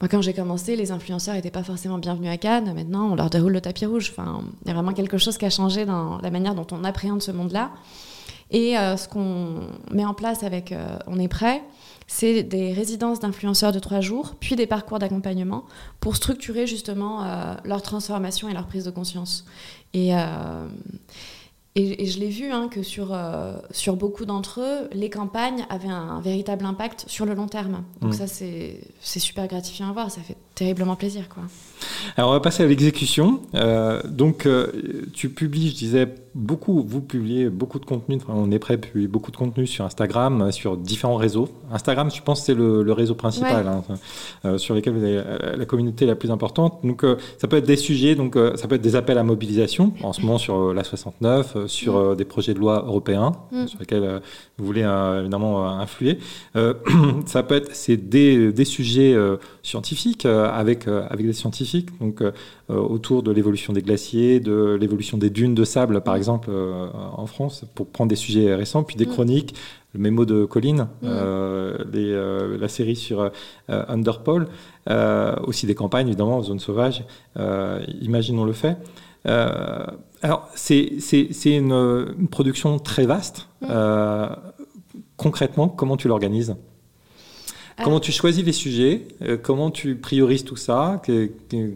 [0.00, 2.72] Moi, quand j'ai commencé, les influenceurs n'étaient pas forcément bienvenus à Cannes.
[2.74, 4.12] Maintenant, on leur déroule le tapis rouge.
[4.16, 6.84] Enfin, il y a vraiment quelque chose qui a changé dans la manière dont on
[6.84, 7.70] appréhende ce monde-là.
[8.50, 9.60] Et ce qu'on
[9.92, 10.74] met en place avec
[11.06, 11.62] On est prêt,
[12.12, 15.64] c'est des résidences d'influenceurs de trois jours, puis des parcours d'accompagnement
[16.00, 19.44] pour structurer justement euh, leur transformation et leur prise de conscience.
[19.94, 20.66] Et, euh,
[21.76, 25.88] et, je l'ai vu hein, que sur, euh, sur beaucoup d'entre eux, les campagnes avaient
[25.88, 27.84] un, véritable impact sur le long terme.
[28.00, 28.26] Donc mmh.
[28.26, 28.80] ça, c'est
[29.20, 31.28] super gratifiant à voir, ça fait terriblement plaisir.
[31.28, 31.42] Quoi.
[32.16, 33.40] Alors on va passer à l'exécution.
[34.04, 34.46] donc
[35.14, 39.08] tu publies, je disais, beaucoup, vous publiez beaucoup de contenu, on est prêt à publier
[39.08, 41.48] beaucoup de contenu sur Instagram, euh, sur différents réseaux.
[41.72, 43.82] Instagram, je pense, c'est le, réseau principal hein,
[44.44, 46.80] euh, sur lequel vous avez euh, la communauté la plus importante.
[46.84, 47.04] Donc,
[47.38, 50.20] ça peut être des sujets, donc ça peut être des appels à mobilisation, en ce
[50.20, 52.16] moment sur la 69, sur mm.
[52.16, 53.66] des projets de loi européens, mm.
[53.66, 54.20] sur lesquels
[54.58, 54.82] vous voulez
[55.20, 56.18] évidemment influer.
[57.26, 59.16] ça peut être c'est des, des sujets
[59.62, 62.22] scientifiques avec, avec des scientifiques, donc
[62.68, 66.88] autour de l'évolution des glaciers, de l'évolution des dunes de sable, par exemple exemple, euh,
[67.16, 69.10] en France, pour prendre des sujets récents, puis des mm.
[69.10, 69.54] chroniques,
[69.94, 71.06] le mémo de Colline, mm.
[71.06, 73.32] euh, euh, la série sur
[73.68, 74.46] Underpole,
[75.46, 77.04] aussi des campagnes, évidemment, Zone Sauvage,
[78.00, 78.76] imaginons le fait.
[79.24, 80.90] alors, c'est
[81.44, 83.48] une, une, production très vaste.
[83.62, 83.68] Mm.
[85.16, 86.54] concrètement, comment tu l'organises?
[87.82, 91.00] Comment tu choisis les sujets euh, Comment tu priorises tout ça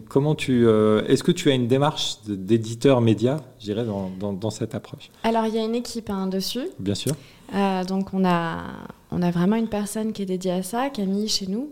[0.09, 4.75] Comment tu euh, Est-ce que tu as une démarche d'éditeur média, je dirais, dans, cette
[4.75, 5.09] approche?
[5.23, 6.67] Alors, il y a une équipe hein, dessus.
[6.79, 7.13] Bien sûr.
[7.53, 8.63] Euh, donc, on a,
[9.11, 11.71] on a vraiment une personne qui est dédiée à ça, Camille chez nous,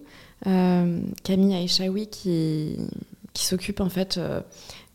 [1.24, 2.78] Camille Aïchaoui qui,
[3.34, 4.20] qui s'occupe en fait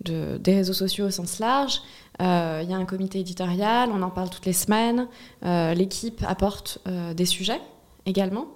[0.05, 1.81] de, des réseaux sociaux au sens large.
[2.21, 2.25] il
[2.69, 5.09] y a un comité éditorial, on en parle toutes les semaines.
[5.43, 6.81] L'équipe apporte
[7.17, 7.61] des sujets
[8.09, 8.49] également.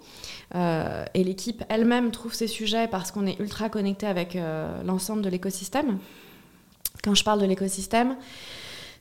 [0.55, 4.37] et l'équipe elle-même trouve ces sujets parce qu'on est ultra connecté avec
[4.85, 5.99] l'ensemble de l'écosystème.
[7.03, 8.17] Quand je parle de l'écosystème,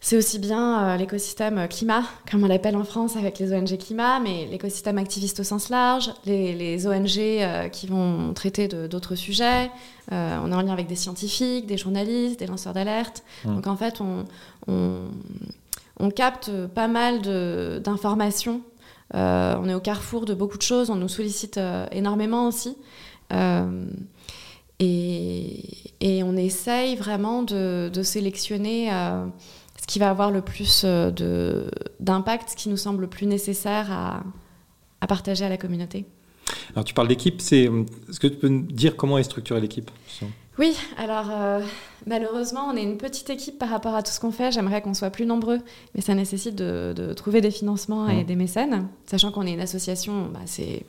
[0.03, 4.19] c'est aussi bien euh, l'écosystème climat, comme on l'appelle en France avec les ONG climat,
[4.19, 9.69] mais l'écosystème activiste au sens large, les, ONG euh, qui vont traiter d'autres sujets.
[10.11, 13.23] Euh, on est en lien avec des scientifiques, des journalistes, des lanceurs d'alerte.
[13.45, 13.55] Mmh.
[13.55, 14.25] Donc en fait, on,
[15.99, 17.21] on, capte pas mal
[17.83, 18.61] d'informations.
[19.13, 20.89] On est au carrefour de beaucoup de choses.
[20.89, 21.59] On nous sollicite
[21.91, 22.77] énormément aussi.
[24.79, 25.63] Et,
[25.99, 28.89] et, on essaye vraiment de, sélectionner
[29.81, 31.69] ce qui va avoir le plus euh,
[31.99, 34.23] d'impact, ce qui nous semble le plus nécessaire à,
[35.01, 36.05] à partager à la communauté.
[36.73, 37.69] Alors tu parles d'équipe, c'est
[38.09, 39.89] est-ce que tu peux nous dire comment est structurée l'équipe
[40.61, 41.59] Oui, alors euh,
[42.05, 44.51] malheureusement on est une petite équipe par rapport à tout ce qu'on fait.
[44.51, 45.59] J'aimerais qu'on soit plus nombreux,
[45.95, 48.27] mais ça nécessite de, de trouver des financements et mmh.
[48.27, 50.85] des mécènes, sachant qu'on est une association, bah, c'est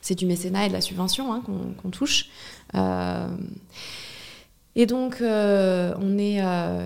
[0.00, 1.42] c'est du mécénat et de la subvention hein,
[1.80, 2.28] qu'on touche.
[2.74, 3.28] Euh,
[4.74, 6.40] et donc, euh, on est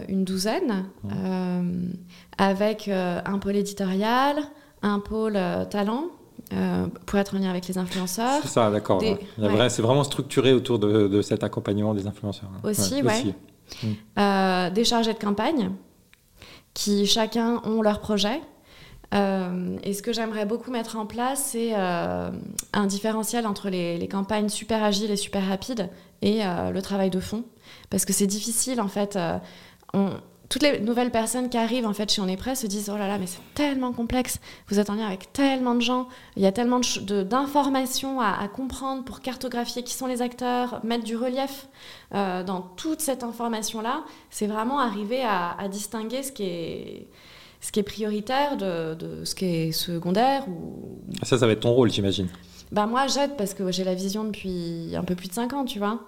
[0.09, 1.63] une douzaine, euh,
[2.37, 4.37] avec un pôle éditorial,
[4.83, 5.39] un pôle
[5.71, 6.11] talent,
[7.07, 8.41] pour être en lien avec les influenceurs.
[8.43, 9.01] C'est ça, d'accord.
[9.01, 12.51] C'est vraiment structuré autour de, cet accompagnement des influenceurs.
[12.55, 12.69] Hein.
[12.69, 13.35] Aussi, oui.
[13.83, 14.73] Mm.
[14.73, 15.73] des chargés de campagne,
[16.75, 18.41] qui chacun ont leur projet.
[19.13, 24.49] et ce que j'aimerais beaucoup mettre en place, c'est un différentiel entre les, les, campagnes
[24.49, 25.91] super agiles et super rapides
[26.23, 27.45] et le travail de fond
[27.91, 29.17] parce que c'est difficile en fait.
[29.17, 29.39] Euh,
[30.49, 32.97] toutes les nouvelles personnes qui arrivent en fait chez On est prêt se disent oh
[32.97, 36.43] là là mais c'est tellement complexe, vous êtes en lien avec tellement de gens, il
[36.43, 41.69] y a tellement d'informations à, comprendre pour cartographier qui sont les acteurs, mettre du relief
[42.15, 47.09] euh, dans toute cette information là, c'est vraiment arriver à, distinguer ce qui est
[47.61, 51.61] ce qui est prioritaire de, de, ce qui est secondaire ou ça ça va être
[51.61, 52.29] ton rôle j'imagine.
[52.73, 55.65] Bah moi j'aide parce que j'ai la vision depuis un peu plus de 5 ans,
[55.65, 56.01] tu vois.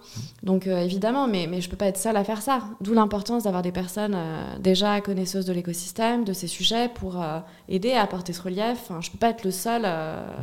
[0.42, 2.62] Donc euh, évidemment, mais, mais je peux pas être seule à faire ça.
[2.81, 7.38] D'où l'importance d'avoir des personnes euh, déjà connaisseuses de l'écosystème, de ces sujets, pour euh,
[7.68, 8.79] aider à apporter ce relief.
[8.88, 9.87] Enfin, je peux pas être le seul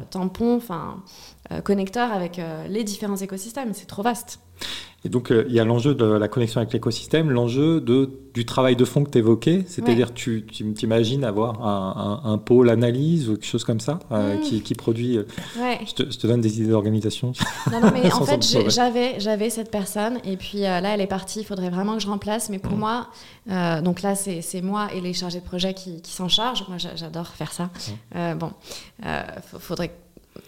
[0.10, 1.04] tampon, enfin
[1.64, 3.74] connecteur avec les différents écosystèmes.
[3.74, 4.40] C'est trop vaste.
[5.06, 8.76] Et donc, euh, il y a l'enjeu de la connexion avec l'écosystème, l'enjeu du travail
[8.76, 13.64] de fond que tu évoquais, c'est-à-dire tu t'imagines avoir un, pôle analyse ou quelque chose
[13.64, 14.62] comme ça euh, mm.
[14.62, 15.18] qui, produit.
[15.18, 15.24] Euh,
[15.86, 17.34] je, te, donne des idées d'organisation.
[17.72, 18.44] Non, non, mais en fait,
[19.20, 21.42] j'avais cette personne et puis là, elle est partie.
[21.42, 22.50] Il faudrait vraiment que je remplace.
[22.50, 22.80] Mais pour mm.
[22.80, 23.08] moi,
[23.84, 26.66] donc là, c'est moi et les chargés de projet qui, s'en chargent.
[26.68, 27.70] Moi, j'adore faire ça.
[28.16, 28.40] Mm.
[28.40, 28.52] bon,
[29.60, 29.92] faudrait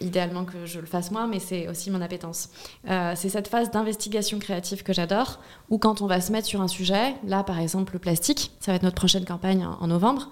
[0.00, 2.50] idéalement que je le fasse moi, mais c'est aussi mon appétence.
[2.88, 5.38] Euh, c'est cette phase d'investigation créative que j'adore,
[5.70, 8.72] où quand on va se mettre sur un sujet, là par exemple le plastique, ça
[8.72, 10.30] va être notre prochaine campagne en, novembre,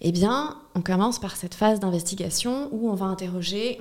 [0.00, 3.78] eh bien on commence par cette phase d'investigation où on va interroger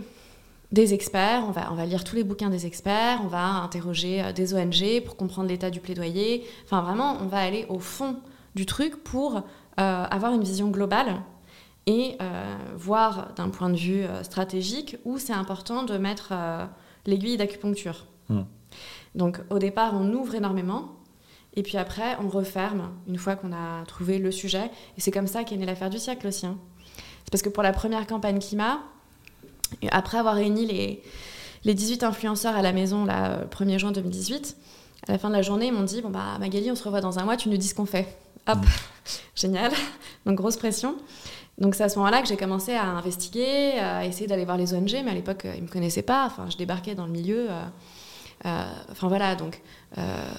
[0.71, 4.23] des experts, on va, on va lire tous les bouquins des experts, on va interroger
[4.23, 8.15] euh, des ONG pour comprendre l'état du plaidoyer, enfin vraiment on va aller au fond
[8.55, 9.41] du truc pour euh,
[9.77, 11.21] avoir une vision globale
[11.85, 16.65] et euh, voir d'un point de vue euh, stratégique où c'est important de mettre euh,
[17.05, 18.05] l'aiguille d'acupuncture.
[18.29, 18.43] Hmm.
[19.15, 20.95] Donc au départ, on ouvre énormément,
[21.55, 24.71] et puis après, on referme une fois qu'on a trouvé le sujet.
[24.97, 26.47] Et c'est comme ça qu'est née l'affaire du siècle aussi.
[26.47, 26.57] Hein.
[27.23, 28.79] C'est parce que pour la première campagne climat,
[29.91, 31.03] après avoir réuni les,
[31.63, 34.57] les 18 influenceurs à la maison le 1er juin 2018,
[35.07, 37.01] à la fin de la journée, ils m'ont dit Bon, bah, Magali, on se revoit
[37.01, 38.17] dans un mois, tu nous dis ce qu'on fait.
[38.47, 38.67] Hop, hmm.
[39.35, 39.71] génial.
[40.25, 40.95] Donc, grosse pression.
[41.57, 44.73] Donc c'est à ce moment-là que j'ai commencé à investiguer, à essayer d'aller voir les
[44.73, 46.25] ONG, mais à l'époque, ils ne me connaissaient pas.
[46.25, 47.47] Enfin, je débarquais dans le milieu.
[47.49, 47.63] Euh,
[48.45, 49.61] euh, enfin voilà, donc
[49.97, 50.31] euh,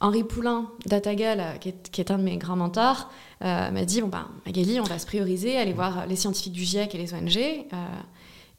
[0.00, 4.08] Henri Poulain d'Atagal, qui est, qui est, un de mes grands mentors, m'a dit, bon
[4.08, 7.66] ben, Magali, on va se prioriser, aller voir les scientifiques du GIEC et les ONG.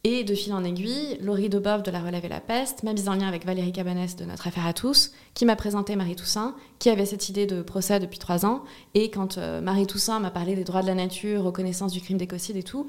[0.03, 3.07] Et de fil en aiguille, Laurie Debov de La Relève et la Peste m'a mise
[3.07, 6.55] en lien avec Valérie Cabanès de Notre Affaire à tous, qui m'a présenté Marie Toussaint,
[6.79, 8.63] qui avait cette idée de procès depuis trois ans.
[8.95, 12.17] Et quand euh, Marie Toussaint m'a parlé des droits de la nature, reconnaissance du crime
[12.17, 12.87] d'écocide et tout,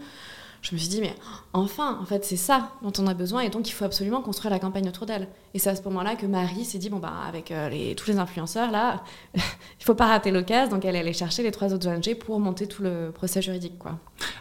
[0.62, 1.14] je me suis dit, mais
[1.52, 4.52] enfin, en fait, c'est ça dont on a besoin et donc il faut absolument construire
[4.52, 5.26] la campagne autour d'elle.
[5.54, 8.08] Et c'est à ce moment-là que Marie s'est dit, bon, bah, avec euh, les, tous
[8.08, 9.02] les influenceurs, là,
[9.34, 10.70] il faut pas rater l'occasion.
[10.76, 13.76] Donc elle est allée chercher les trois autres ONG pour monter tout le procès juridique.
[13.76, 13.98] Quoi.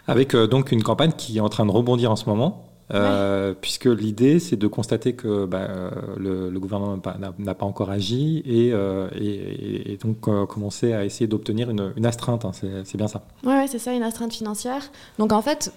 [0.07, 2.67] Avec euh, donc une campagne qui est en train de rebondir en ce moment.
[2.93, 5.69] Euh, puisque l'idée, c'est de constater que bah,
[6.17, 7.01] le, gouvernement
[7.39, 8.73] n'a pas encore agi et,
[9.15, 12.43] et, donc commencer à essayer d'obtenir une, astreinte.
[12.43, 13.23] Hein, c'est bien ça.
[13.45, 14.91] Oui, ouais, c'est ça, une astreinte financière.
[15.19, 15.71] Donc en fait,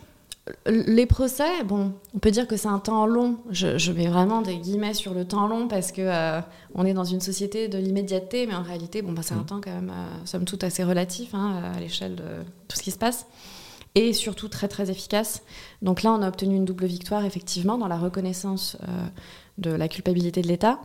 [0.67, 3.39] les procès, bon, on peut dire que c'est un temps long.
[3.51, 6.41] Je, mets vraiment des guillemets sur le temps long parce que euh,
[6.75, 9.47] on est dans une société de l'immédiateté, mais en réalité, bon, bah, c'est un mmh.
[9.47, 12.25] temps quand même, euh, somme toute, assez relatif hein, à l'échelle de
[12.69, 13.27] tout ce qui se passe.
[13.95, 15.43] Et surtout très très efficace.
[15.81, 19.07] Donc là, on a obtenu une double victoire, effectivement, dans la reconnaissance euh,
[19.57, 20.81] de la culpabilité de l'État.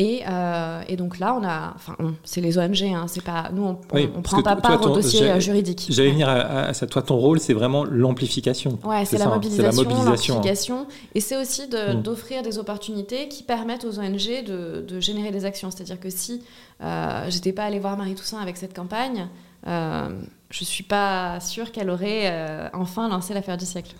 [0.00, 3.98] Euh, et, donc là, on a, enfin, c'est les ONG, hein, c'est pas nous, on,
[3.98, 5.86] ne prend pas part au dossier euh, juridique.
[5.90, 6.86] J'allais venir à, ça.
[6.86, 8.78] Toi, ton rôle, c'est vraiment l'amplification.
[8.84, 9.34] Ouais, c'est la, hein.
[9.34, 12.02] mobilisation, l'amplification, et c'est aussi mm.
[12.02, 15.70] d'offrir des opportunités qui permettent aux ONG de, de générer des actions.
[15.70, 16.42] C'est-à-dire que si
[16.82, 19.28] euh, j'étais pas allée voir Marie Toussaint avec cette campagne,
[19.66, 20.08] euh,
[20.50, 23.94] je suis pas sûre qu'elle aurait euh, enfin lancé l'affaire du siècle.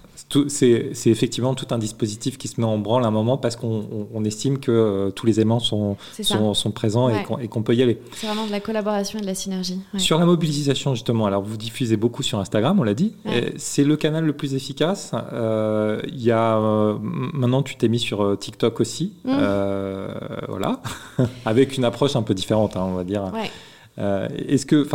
[0.49, 4.25] C'est effectivement tout un dispositif qui se met en branle à un moment parce qu'on
[4.25, 8.01] estime que euh, tous les aimants sont, sont, présents et qu'on peut y aller.
[8.13, 9.81] C'est vraiment de la collaboration et de la synergie.
[9.99, 13.15] Sur la mobilisation, justement, alors vous diffusez beaucoup sur Instagram, on l'a dit.
[13.57, 15.13] C'est le canal le plus efficace.
[15.33, 16.59] Euh, y a,
[17.33, 19.15] maintenant, tu t'es mis sur TikTok aussi.
[19.25, 19.37] Mmh.
[20.49, 20.81] voilà.
[21.45, 23.33] Avec une approche un peu différente, hein, on va dire.
[23.99, 24.87] Est-ce que,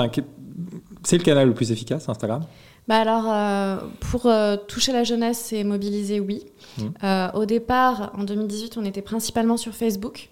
[1.04, 2.43] c'est le canal le plus efficace, Instagram?
[2.88, 6.45] Bah alors, euh, pour euh, toucher la jeunesse et mobiliser, oui.
[6.78, 6.84] Mmh.
[7.04, 10.30] Euh, au départ, en 2018, on était principalement sur Facebook.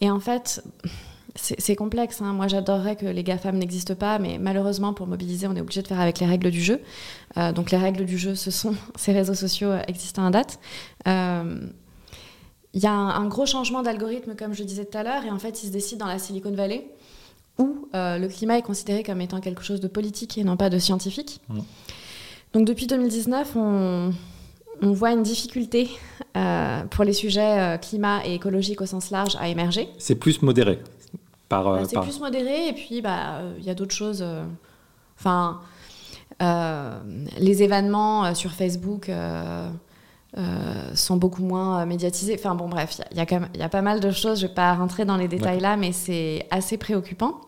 [0.00, 0.62] Et en fait,
[1.34, 2.22] c'est complexe.
[2.22, 2.32] Hein.
[2.32, 5.88] Moi, j'adorerais que les GAFAM n'existent pas, mais malheureusement, pour mobiliser, on est obligé de
[5.88, 6.80] faire avec les règles du jeu.
[7.54, 10.60] donc, les règles du jeu, ce sont ces réseaux sociaux existants à date.
[11.06, 15.30] Il y a un, un gros changement d'algorithme, comme je disais tout à l'heure, et
[15.30, 16.86] en fait, il se décide dans la Silicon Valley
[17.58, 20.70] où euh, le climat est considéré comme étant quelque chose de politique et non pas
[20.70, 21.40] de scientifique.
[21.48, 21.60] Mmh.
[22.52, 24.12] Donc depuis 2019, on,
[24.82, 25.88] voit une difficulté
[26.36, 29.88] euh, pour les sujets euh, climat et écologique au sens large à émerger.
[29.98, 30.78] C'est plus modéré.
[31.48, 34.24] Par, bah, c'est plus modéré et puis bah, il y a d'autres choses.
[35.18, 35.60] Enfin,
[36.40, 39.08] les événements sur Facebook
[40.38, 42.36] euh, sont beaucoup moins euh, médiatisés.
[42.38, 44.38] Enfin bon, bref, il y, y, a pas mal de choses.
[44.40, 47.40] Je ne vais pas rentrer dans les détails là, mais c'est assez préoccupant.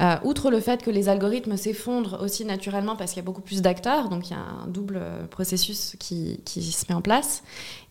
[0.00, 3.40] Euh, outre le fait que les algorithmes s'effondrent aussi naturellement parce qu'il y a beaucoup
[3.40, 7.42] plus d'acteurs, donc il y a un double processus qui, qui se met en place.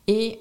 [0.07, 0.39] Et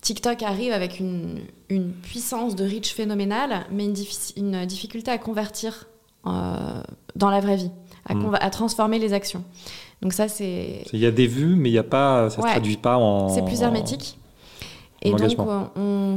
[0.00, 3.94] TikTok arrive avec une, une, puissance de reach phénoménale, mais une,
[4.36, 5.86] une difficulté à convertir
[6.24, 7.70] dans la vraie vie,
[8.06, 8.36] à, mm.
[8.40, 9.44] à transformer les actions.
[10.02, 10.84] Donc ça, c'est...
[10.92, 12.96] Il y a des vues, mais il y a pas, ça ne se traduit pas
[12.96, 13.28] en...
[13.28, 14.18] C'est plus hermétique.
[15.02, 16.16] Et donc, on,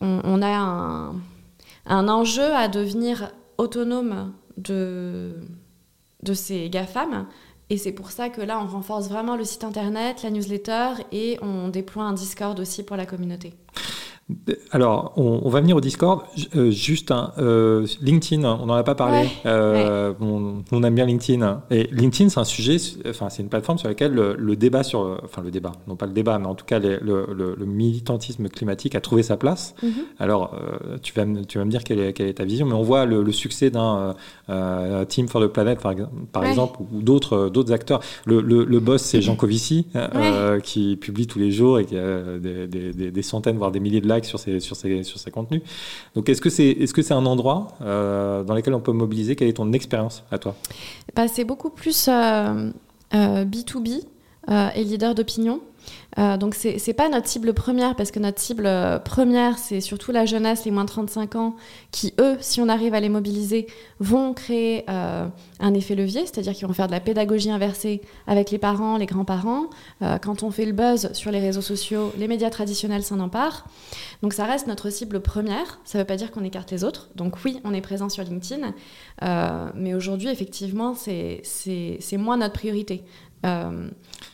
[0.00, 1.14] on, a un,
[1.86, 5.34] un, enjeu à devenir autonome de,
[6.22, 7.26] de ces GAFAM.
[7.70, 11.38] Et c'est pour ça que là, on renforce vraiment le site internet, la newsletter, et
[11.42, 13.54] on déploie un Discord aussi pour la communauté.
[14.72, 16.22] Alors, on, va venir au Discord.
[16.54, 19.28] Euh, juste un euh, LinkedIn, on n'en a pas parlé.
[19.46, 21.62] Euh, on, aime bien LinkedIn.
[21.70, 22.76] Et LinkedIn, c'est un sujet,
[23.08, 26.12] enfin, c'est une plateforme sur laquelle le, débat sur, enfin, le débat, non pas le
[26.12, 29.74] débat, mais en tout cas le, militantisme climatique a trouvé sa place.
[29.82, 29.90] Mhm.
[30.18, 30.56] Alors,
[31.02, 33.06] tu vas, tu vas me dire quelle est, quelle est, ta vision, mais on voit
[33.06, 34.14] le, succès d'un
[35.08, 35.94] Team for the Planet, par,
[36.32, 38.00] par exemple, ou d'autres, d'autres acteurs.
[38.26, 39.86] Le, boss, c'est Jean Covici,
[40.62, 44.00] qui publie tous les jours et qui a des, des, des centaines, voire des milliers
[44.00, 45.62] de likes sur ses, sur ses, sur ses contenus.
[46.14, 49.36] Donc, est-ce que c'est est -ce c'est un endroit euh, dans lequel on peut mobiliser?
[49.36, 50.54] Quelle est ton expérience à toi?
[51.14, 52.10] Bah, C'est beaucoup plus B2B
[53.12, 54.00] euh,
[54.50, 55.60] euh, et leader d'opinion.
[56.18, 59.80] Euh, donc c'est n'est pas notre cible première parce que notre cible euh, première c'est
[59.80, 61.56] surtout la jeunesse, les moins de 35 ans
[61.92, 63.66] qui eux, si on arrive à les mobiliser,
[64.00, 65.26] vont créer euh,
[65.60, 69.06] un effet levier, c'est-à-dire qu'ils vont faire de la pédagogie inversée avec les parents, les
[69.06, 69.66] grands-parents.
[70.22, 73.66] quand on fait le buzz sur les réseaux sociaux, les médias traditionnels s'en emparent.
[74.22, 75.80] Donc ça reste notre cible première.
[75.84, 77.10] Ça ne veut pas dire qu'on écarte les autres.
[77.14, 78.72] Donc oui, on est présent sur LinkedIn,
[79.74, 81.42] mais aujourd'hui effectivement c'est
[82.16, 83.04] moins notre priorité.
[83.46, 83.88] Euh,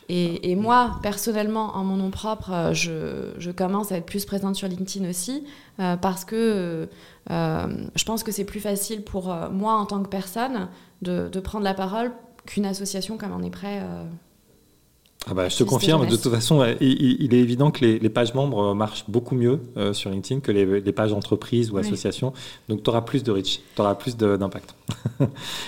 [0.09, 4.67] et, moi, personnellement, en mon nom propre, euh, je, commence à être plus présente sur
[4.67, 5.45] LinkedIn aussi,
[5.79, 6.89] euh, parce que
[7.29, 10.69] je pense que c'est plus facile pour moi, en tant que personne,
[11.01, 12.11] de, de prendre la parole
[12.45, 13.81] qu'une association comme on est prêt
[15.29, 18.73] ah bah, je te confirme, de toute façon, il, est évident que les, pages membres
[18.73, 22.31] marchent beaucoup mieux euh, sur LinkedIn que les, pages entreprises ou associations.
[22.69, 24.75] Donc tu auras plus de reach, tu auras plus d'impact.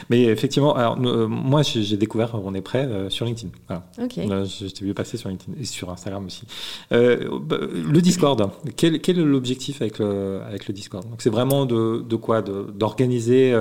[0.09, 3.49] Mais effectivement, alors, euh, moi j'ai découvert On est prêt euh, sur LinkedIn.
[3.67, 4.45] Voilà.
[4.45, 6.43] je, t'ai vu passer sur LinkedIn et sur Instagram aussi.
[6.89, 11.05] Bah, le Discord, quel, est l'objectif avec le, avec le Discord?
[11.17, 12.41] C'est vraiment de, de quoi?
[12.41, 13.51] D'organiser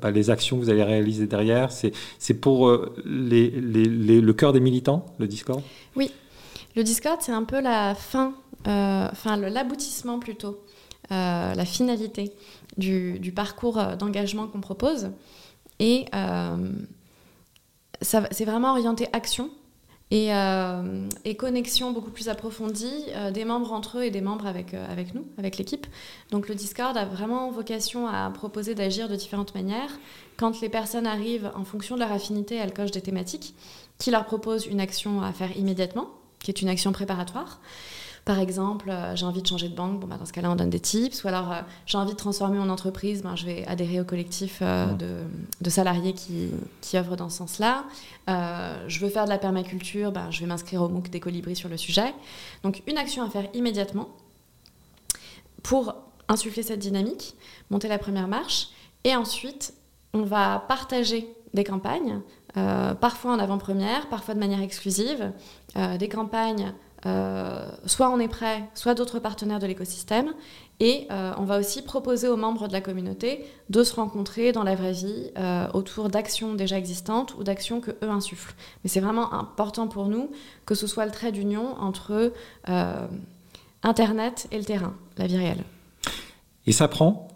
[0.00, 1.70] bah, les actions que vous allez réaliser derrière?
[1.70, 5.11] C'est pour les, le cœur des militants?
[5.18, 5.62] Le Discord?
[5.96, 6.10] Oui.
[6.74, 8.34] Le Discord, c'est un peu la fin,
[8.66, 10.62] euh, enfin l'aboutissement plutôt,
[11.10, 12.32] euh, la finalité
[12.78, 15.10] du, parcours euh, d'engagement qu'on propose.
[15.78, 16.06] Et
[18.00, 19.50] c'est vraiment orienté action.
[20.10, 25.26] et, connexion beaucoup plus approfondie des membres entre eux et des membres avec, avec nous,
[25.38, 25.86] avec l'équipe.
[26.30, 29.98] Donc le Discord a vraiment vocation à proposer d'agir de différentes manières.
[30.36, 33.54] Quand les personnes arrivent, en fonction de leur affinité, elles cochent des thématiques
[33.98, 36.08] qui leur proposent une action à faire immédiatement,
[36.40, 37.60] qui est une action préparatoire.
[38.24, 40.54] Par exemple, euh, j'ai envie de changer de banque, bon, bah, dans ce cas-là, on
[40.54, 41.24] donne des tips.
[41.24, 44.60] Ou alors, euh, j'ai envie de transformer mon entreprise, ben, je vais adhérer au collectif
[44.62, 44.86] euh,
[45.60, 46.50] de, salariés qui,
[46.80, 47.84] qui œuvrent dans ce sens-là.
[48.28, 51.68] je veux faire de la permaculture, ben, je vais m'inscrire au MOOC des colibris sur
[51.68, 52.14] le sujet.
[52.62, 54.08] Donc, une action à faire immédiatement
[55.64, 55.94] pour
[56.28, 57.34] insuffler cette dynamique,
[57.70, 58.68] monter la première marche.
[59.02, 59.74] Et ensuite,
[60.14, 62.20] on va partager des campagnes,
[62.54, 65.32] parfois en avant-première, parfois de manière exclusive,
[65.98, 66.72] des campagnes
[67.04, 70.32] euh, soit on est prêt, soit d'autres partenaires de l'écosystème.
[70.80, 74.64] Et euh, on va aussi proposer aux membres de la communauté de se rencontrer dans
[74.64, 78.54] la vraie vie euh, autour d'actions déjà existantes ou d'actions que eux insufflent.
[78.82, 80.30] Mais c'est vraiment important pour nous
[80.66, 82.32] que ce soit le trait d'union entre
[83.82, 85.64] Internet et le terrain, la vie réelle.
[86.66, 87.28] Et ça prend?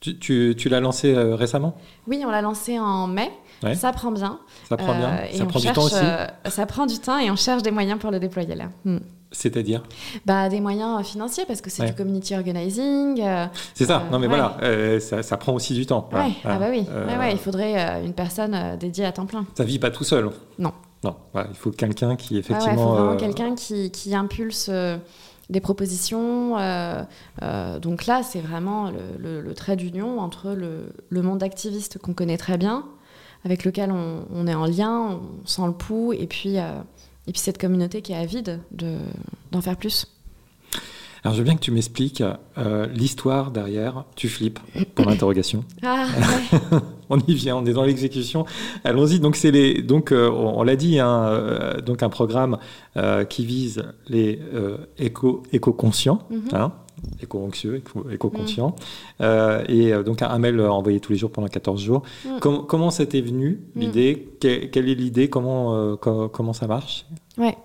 [0.00, 1.76] Tu, tu l'as lancé récemment?
[2.08, 3.30] Oui, on l'a lancé en mai.
[3.74, 4.38] Ça prend bien.
[4.68, 5.10] Ça prend bien.
[5.10, 5.94] Euh, ça prend du temps aussi.
[5.96, 8.66] Euh, ça prend du temps et on cherche des moyens pour le déployer là.
[8.84, 8.98] Hmm.
[9.30, 9.82] C'est-à-dire
[10.26, 13.18] bah, Des moyens financiers, parce que c'est du community organizing.
[13.22, 14.58] Euh, c'est ça, non mais voilà,
[15.00, 16.08] ça, prend aussi du temps.
[16.12, 16.32] Ouais.
[16.44, 16.86] Ah bah oui,
[17.30, 19.46] il faudrait une personne dédiée à temps plein.
[19.54, 20.72] Ça vit pas tout seul Non.
[21.04, 22.72] Non, il faut quelqu'un qui effectivement...
[22.72, 24.70] il faut vraiment quelqu'un qui, qui, impulse
[25.48, 26.56] des propositions.
[27.80, 32.36] donc là, c'est vraiment le, le trait d'union entre le, le monde activiste qu'on connaît
[32.36, 32.84] très bien,
[33.44, 36.80] avec lequel on, est en lien, on sent le pouls, et puis, euh,
[37.26, 38.60] et puis cette communauté qui est avide
[39.50, 40.06] d'en faire plus.
[41.24, 42.22] Alors je veux bien que tu m'expliques
[42.58, 44.58] euh, l'histoire derrière, tu flippes
[44.94, 45.64] pour l'interrogation.
[45.84, 46.06] Ah,
[47.10, 48.44] on y vient, on est dans l'exécution.
[48.82, 49.20] Allons-y.
[49.20, 52.58] Donc c'est les, donc euh, on, l'a dit, hein, donc un programme
[53.28, 54.40] qui vise les
[54.98, 56.26] éco éco-conscients.
[56.30, 56.48] Mhm.
[56.52, 56.72] Hein,
[57.20, 58.70] éco-anxieux, éco-conscient.
[58.70, 59.22] Mm.
[59.22, 62.02] Euh, et euh, donc un mail envoyé tous les jours pendant 14 jours.
[62.24, 62.38] Mm.
[62.68, 63.80] comment c'était venu mm.
[63.80, 64.28] l'idée?
[64.40, 65.28] Quelle est l'idée?
[65.28, 67.06] Comment, euh, comment ça marche?
[67.38, 67.56] Ouais.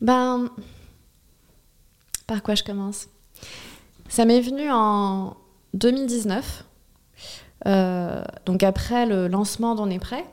[0.00, 0.48] Ben,
[2.26, 3.08] par quoi je commence?
[4.08, 5.36] Ça m'est venu en
[5.74, 6.64] 2019.
[8.46, 10.24] donc après le lancement d'On est prêt,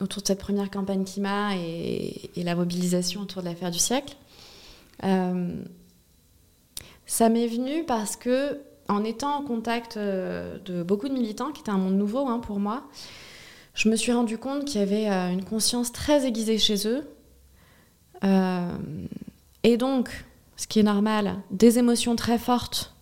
[0.00, 4.16] autour de cette première campagne climat et, et la mobilisation autour de l'affaire du siècle.
[7.06, 11.60] Ça m'est venu parce que, en étant en contact euh, de beaucoup de militants, qui
[11.60, 12.82] était un monde nouveau hein, pour moi,
[13.74, 17.06] je me suis rendu compte qu'il y avait euh, une conscience très aiguisée chez eux.
[18.24, 18.72] Euh,
[19.62, 20.24] et donc,
[20.56, 22.92] ce qui est normal, des émotions très fortes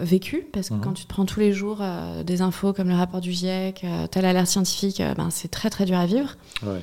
[0.00, 0.80] vécues, parce que mhm.
[0.80, 1.82] quand tu te prends tous les jours
[2.24, 5.98] des infos comme le rapport du GIEC, telle alerte scientifique, ben, c'est très très dur
[5.98, 6.36] à vivre.
[6.62, 6.82] Ouais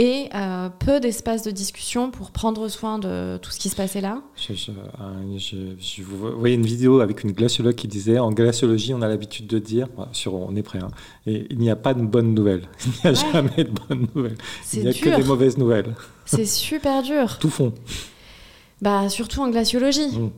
[0.00, 4.00] et euh, peu d'espace de discussion pour prendre soin de tout ce qui se passait
[4.00, 4.22] là.
[4.34, 9.46] Je, je, voyais une vidéo avec une glaciologue qui disait en glaciologie, on a l'habitude
[9.46, 10.88] de dire, sur, on est prêt, hein,
[11.26, 12.66] et il n'y a pas de bonnes nouvelles.
[13.04, 14.38] Il n'y a jamais de bonnes nouvelles.
[14.72, 15.94] Il n'y a que des mauvaises nouvelles.
[16.24, 17.38] C'est super dur.
[17.38, 17.74] tout fond.
[18.80, 20.18] Bah, surtout en glaciologie.
[20.18, 20.30] Mm.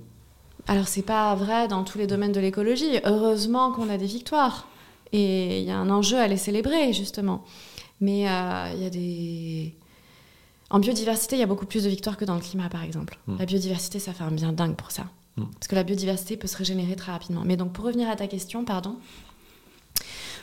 [0.66, 2.98] Alors, c'est pas vrai dans tous les domaines de l'écologie.
[3.05, 4.66] Heureusement qu'on a des victoires.
[5.12, 7.44] Et il y a un enjeu à les célébrer, justement.
[8.02, 9.74] Mais euh, il y a des.
[10.70, 13.16] En biodiversité, il y a beaucoup plus de victoires que dans le climat, par exemple.
[13.26, 13.36] Hmm.
[13.38, 15.04] La biodiversité, ça fait un bien dingue pour ça.
[15.36, 15.44] Hmm.
[15.54, 17.42] Parce que la biodiversité peut se régénérer très rapidement.
[17.46, 18.96] Mais donc, pour revenir à ta question, pardon.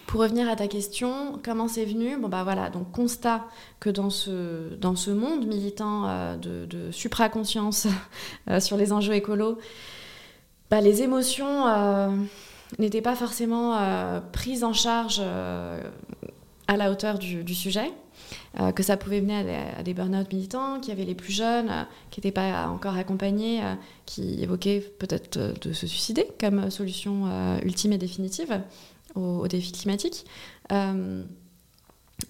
[0.08, 2.18] Pour revenir à ta question, comment c'est venu?
[2.18, 3.46] Bon, bah voilà, donc constat
[3.82, 7.88] que dans ce, dans ce monde militant euh, de, de supraconscience
[8.50, 9.60] euh, sur les enjeux écolos,
[10.72, 11.66] bah, les émotions
[12.78, 13.78] n'étaient pas forcément
[14.32, 15.22] prises en charge
[16.70, 17.92] à la hauteur du, sujet,
[18.60, 21.68] euh, que ça pouvait mener à des, burn-out militants, qu'il y avait les plus jeunes
[21.68, 23.74] euh, qui n'étaient pas encore accompagnés, euh,
[24.06, 27.26] qui évoquaient peut-être de se suicider comme solution
[27.64, 28.62] ultime et définitive
[29.16, 30.26] au, défi climatique.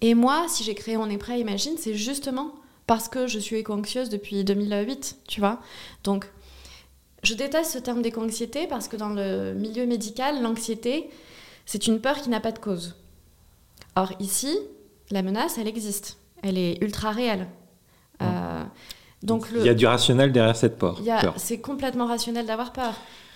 [0.02, 2.54] et moi, si j'ai créé On est prêt, imagine, c'est justement
[2.88, 5.60] parce que je suis éco-anxieuse depuis 2008, tu vois.
[6.06, 6.32] Donc,
[7.24, 11.10] je déteste ce terme d'éco-anxiété parce que dans le milieu médical, l'anxiété,
[11.66, 12.96] c'est une peur qui n'a pas de cause.
[14.00, 14.58] Or, ici,
[15.12, 16.20] la menace, elle existe.
[16.42, 17.48] Elle est ultra réelle.
[18.22, 18.64] Euh,
[19.24, 21.02] donc Il y a du rationnel derrière cette peur.
[21.36, 22.94] C'est complètement rationnel d'avoir peur.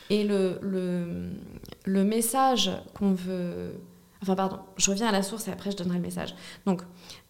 [0.10, 3.74] Et le, le, message qu'on veut...
[4.22, 6.34] Enfin, pardon, je reviens à la source et après je donnerai le message.
[6.66, 6.82] Donc,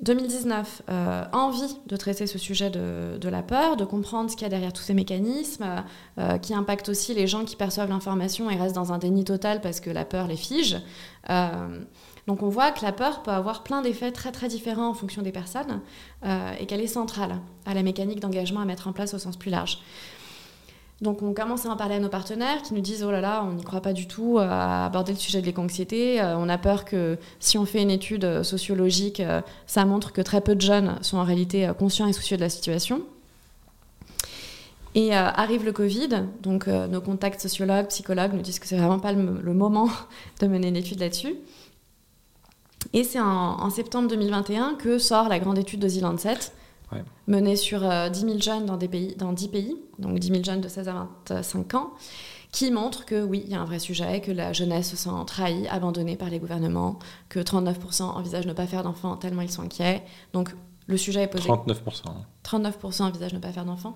[0.02, 4.46] 2019, euh, envie de traiter ce sujet de, la peur, de comprendre ce qu'il y
[4.46, 5.84] a derrière tous ces mécanismes,
[6.20, 9.60] euh, qui impactent aussi les gens qui perçoivent l'information et restent dans un déni total
[9.62, 10.78] parce que la peur les fige.
[12.28, 15.22] Donc on voit que la peur peut avoir plein d'effets très très différents en fonction
[15.22, 15.82] des personnes
[16.58, 19.52] et qu'elle est centrale à la mécanique d'engagement à mettre en place au sens plus
[19.52, 19.80] large.
[21.04, 23.44] Donc on commence à en parler à nos partenaires qui nous disent oh là là,
[23.46, 26.22] on n'y croit pas du tout à aborder le sujet de l'éco-anxiété.
[26.22, 30.14] Euh, on a peur que si on fait une étude euh, sociologique, euh, ça montre
[30.14, 33.02] que très peu de jeunes sont en réalité conscients et soucieux de la situation.
[34.96, 36.10] Et arrive le Covid,
[36.44, 39.90] donc nos contacts sociologues, psychologues nous disent que c'est vraiment pas le, moment
[40.40, 41.34] de mener une étude là-dessus.
[42.92, 46.52] Et c'est en, septembre 2021 que sort la grande étude de The Lancet,
[47.28, 50.44] menée sur 10 euh, 000 jeunes dans, des pays, dans 10 pays, donc 10 000
[50.44, 51.94] jeunes de 16 à 25 ans,
[52.52, 55.10] qui montre que oui, il y a un vrai sujet, que la jeunesse se sent
[55.26, 59.64] trahie, abandonnée par les gouvernements, que 39% envisagent ne pas faire d'enfants tellement ils sont
[59.64, 60.04] inquiets.
[60.34, 60.54] Donc
[60.88, 61.48] le sujet est posé.
[61.48, 61.76] 39%.
[62.44, 63.96] 39% envisagent ne pas faire d'enfants.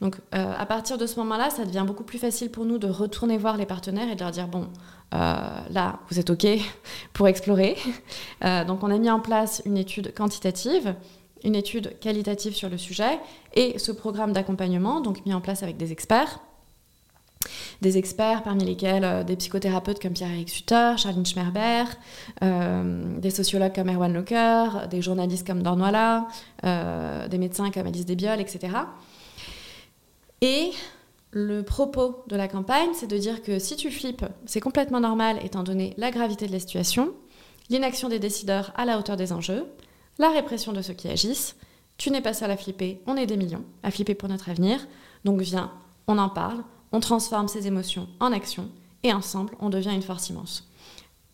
[0.00, 2.88] Donc euh, à partir de ce moment-là, ça devient beaucoup plus facile pour nous de
[2.88, 4.68] retourner voir les partenaires et de leur dire, bon,
[5.14, 5.16] euh,
[5.70, 6.46] là, vous êtes OK
[7.12, 7.76] pour explorer.
[8.42, 10.94] donc on a mis en place une étude quantitative
[11.44, 13.20] une étude qualitative sur le sujet
[13.54, 16.40] et ce programme d'accompagnement, donc mis en place avec des experts.
[17.82, 21.84] Des experts parmi lesquels euh, des psychothérapeutes comme Pierre-Éric Sutter, Charline Schmerber,
[22.42, 26.26] euh, des sociologues comme Erwan Lecoeur, des journalistes comme Dornoila,
[26.64, 28.72] euh, des médecins comme Alice Desbiol, etc.
[30.40, 30.70] Et
[31.30, 35.38] le propos de la campagne, c'est de dire que si tu flippes, c'est complètement normal
[35.44, 37.12] étant donné la gravité de la situation,
[37.68, 39.66] l'inaction des décideurs à la hauteur des enjeux,
[40.18, 41.56] la répression de ceux qui agissent.
[41.98, 44.86] Tu n'es pas seul à flipper, on est des millions à flipper pour notre avenir.
[45.24, 45.72] Donc viens,
[46.06, 46.62] on en parle,
[46.96, 48.70] on transforme ces émotions en action
[49.02, 50.66] et ensemble, on devient une force immense.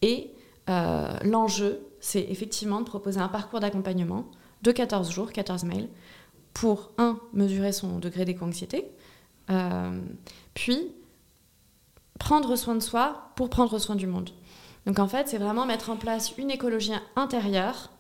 [0.03, 0.33] Et
[0.69, 4.25] euh, l'enjeu, c'est effectivement de proposer un parcours d'accompagnement
[4.63, 5.89] de 14 jours, 14 mails,
[6.53, 8.91] pour, un, mesurer son degré d'éco-anxiété,
[9.51, 10.01] euh,
[10.55, 10.91] puis
[12.19, 14.31] prendre soin de soi pour prendre soin du monde.
[14.87, 17.91] Donc en fait, c'est vraiment mettre en place une écologie intérieure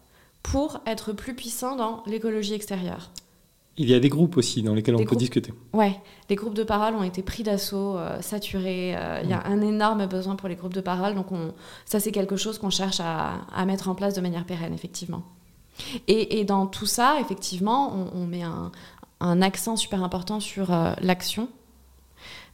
[0.42, 3.12] pour être plus puissant dans l'écologie extérieure.
[3.78, 5.54] Il y a des groupes aussi dans lesquels on peut discuter.
[5.72, 5.98] Ouais,
[6.28, 8.94] les groupes de parole ont été pris d'assaut, euh, saturés.
[8.94, 9.52] Euh, il y a mm.
[9.52, 11.54] un énorme besoin pour les groupes de parole, donc on,
[11.86, 15.22] ça c'est quelque chose qu'on cherche à, mettre en place de manière pérenne, effectivement.
[16.06, 21.48] Et, dans tout ça, effectivement, on, met un, accent super important sur euh, l'action,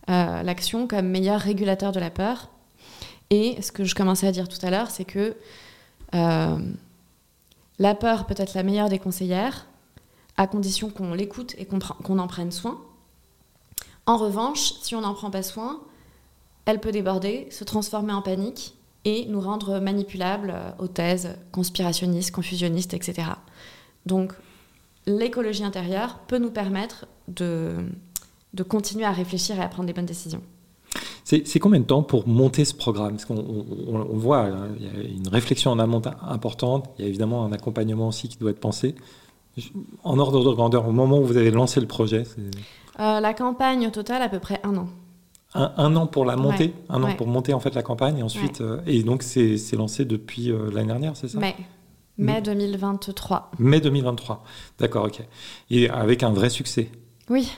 [0.07, 2.49] l'action comme meilleur régulateur de la peur.
[3.31, 5.35] Et ce que je commençais à dire tout à l'heure, c'est que
[6.13, 9.68] la peur peut être la meilleure des conseillères,
[10.39, 12.81] à condition qu'on l'écoute et qu'on en prenne soin.
[14.07, 15.81] En revanche, si on n'en prend pas soin,
[16.65, 18.75] elle peut déborder, se transformer en panique
[19.05, 23.29] et nous rendre manipulables aux thèses conspirationnistes, confusionnistes, etc.
[24.07, 24.33] Donc,
[25.07, 27.77] l'écologie intérieure peut nous permettre de,
[28.55, 30.43] de continuer à réfléchir et à prendre des bonnes décisions.
[31.25, 33.11] C'est combien de temps pour monter ce programme?
[33.11, 37.05] Parce qu'on on, voit, hein, il y a une réflexion en amont importante, il y
[37.05, 38.95] a évidemment un accompagnement aussi qui doit être pensé.
[40.05, 42.25] En ordre de grandeur, au moment où vous avez lancé le projet
[43.01, 44.89] euh, La campagne au total, à peu près un an.
[45.55, 48.61] Un, an pour la monter, un an pour monter en fait la campagne, et ensuite,
[48.61, 51.39] euh, et donc c'est lancé depuis euh, l'année dernière, c'est ça?
[51.39, 51.57] Mai.
[52.19, 53.53] Mai 2023.
[53.59, 54.45] Mai 2023,
[54.79, 55.23] d'accord, ok.
[55.71, 56.91] Et avec un vrai succès?
[57.31, 57.51] Oui,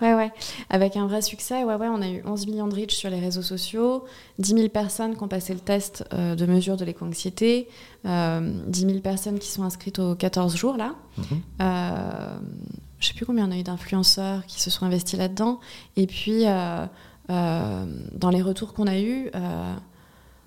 [0.00, 0.30] Ouais, ouais.
[0.70, 3.18] Avec un vrai succès, ouais, ouais, on a eu 11 millions de reach sur les
[3.18, 4.04] réseaux sociaux,
[4.38, 7.68] 10 000 personnes qui ont passé le test euh, de mesure de l'éco-anxiété,
[8.06, 10.94] euh, 10 000 personnes qui sont inscrites aux 14 jours, là.
[11.60, 12.38] Euh,
[13.00, 15.58] je sais plus combien on a eu d'influenceurs qui se sont investis là-dedans.
[15.96, 16.86] Et puis, euh,
[17.28, 19.30] dans les retours qu'on a eus,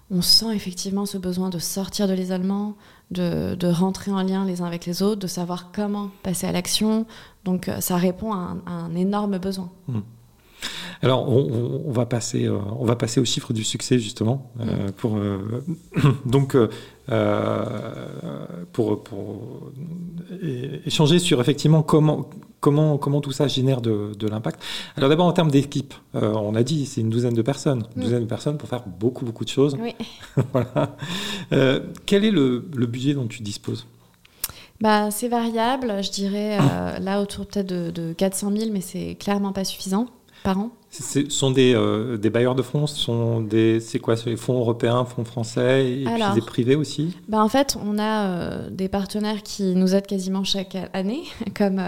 [0.10, 2.76] on sent effectivement ce besoin de sortir de l'isolement,
[3.12, 6.52] de, de, rentrer en lien les uns avec les autres, de savoir comment passer à
[6.52, 7.06] l'action,
[7.44, 9.70] donc euh, ça répond à un, énorme besoin.
[9.88, 10.00] Hmm.
[11.02, 14.92] Alors, on, va passer, euh, on va passer aux chiffres du succès, justement, euh, hmm.
[14.92, 15.18] pour,
[16.26, 16.56] donc,
[18.72, 19.72] pour, pour
[20.86, 22.30] échanger sur effectivement comment,
[22.62, 24.64] comment, comment tout ça génère de, l'impact.
[24.96, 28.24] Alors, d'abord, en termes d'équipe, on a dit c'est une douzaine de personnes, une douzaine
[28.24, 29.78] de personnes pour faire beaucoup, beaucoup de choses.
[29.82, 29.94] Oui.
[30.54, 30.96] voilà.
[32.06, 33.86] quel est le, le budget dont tu disposes?
[34.82, 39.54] Bah, C'est variable, je dirais euh, là autour peut-être de, 400 000, mais c'est clairement
[39.54, 40.08] pas suffisant
[40.44, 40.72] par an.
[40.90, 42.88] Ce sont des, euh, des, bailleurs de fonds?
[42.88, 44.16] Sont des, C'est quoi?
[44.26, 45.90] Les fonds européens, fonds français?
[45.90, 47.16] Et puis des privés aussi?
[47.30, 51.24] bah En fait, on a euh, des partenaires qui nous aident quasiment chaque année,
[51.56, 51.80] comme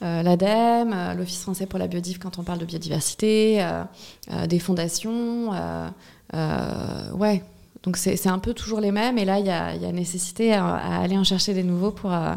[0.00, 3.66] l'ADEME, l'Office français pour la biodive quand on parle de biodiversité,
[4.48, 5.50] des fondations.
[6.32, 7.42] ouais,
[7.86, 11.16] donc c'est un peu toujours les mêmes, et là, il y a, nécessité à, aller
[11.16, 12.34] en chercher des nouveaux pour euh,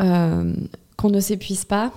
[0.00, 0.52] euh,
[0.98, 1.92] qu'on ne s'épuise pas.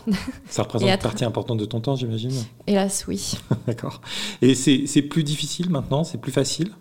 [0.47, 2.31] Ça représente une partie importante de ton temps, j'imagine?
[2.67, 3.33] Hélas, oui.
[3.67, 3.99] D'accord.
[4.41, 6.05] Et c'est plus difficile maintenant?
[6.05, 6.71] C'est plus facile?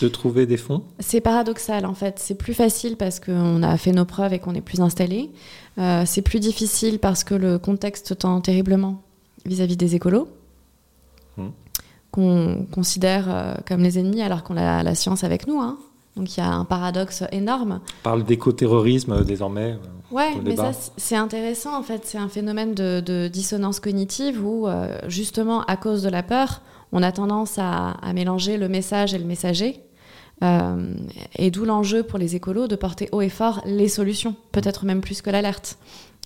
[0.00, 2.18] De trouver des fonds C'est paradoxal en fait.
[2.18, 5.30] C'est plus facile parce qu'on a fait nos preuves et qu'on est plus installé.
[5.78, 9.02] Euh, c'est plus difficile parce que le contexte tend terriblement
[9.46, 10.28] vis-à-vis des écolos,
[11.36, 11.48] hmm.
[12.10, 15.60] qu'on considère euh, comme les ennemis alors qu'on a la science avec nous.
[15.60, 15.78] Hein.
[16.16, 17.80] Donc il y a un paradoxe énorme.
[18.00, 19.76] On parle d'écoterrorisme euh, désormais.
[20.10, 22.02] Ouais, mais ça c'est intéressant en fait.
[22.04, 24.66] C'est un phénomène de, dissonance cognitive où
[25.06, 29.24] justement à cause de la peur, on a tendance à, mélanger le message et le
[29.24, 29.82] messager.
[30.42, 30.94] Euh,
[31.36, 35.00] et d'où l'enjeu pour les écolos de porter haut et fort les solutions, peut-être même
[35.00, 35.78] plus que l'alerte.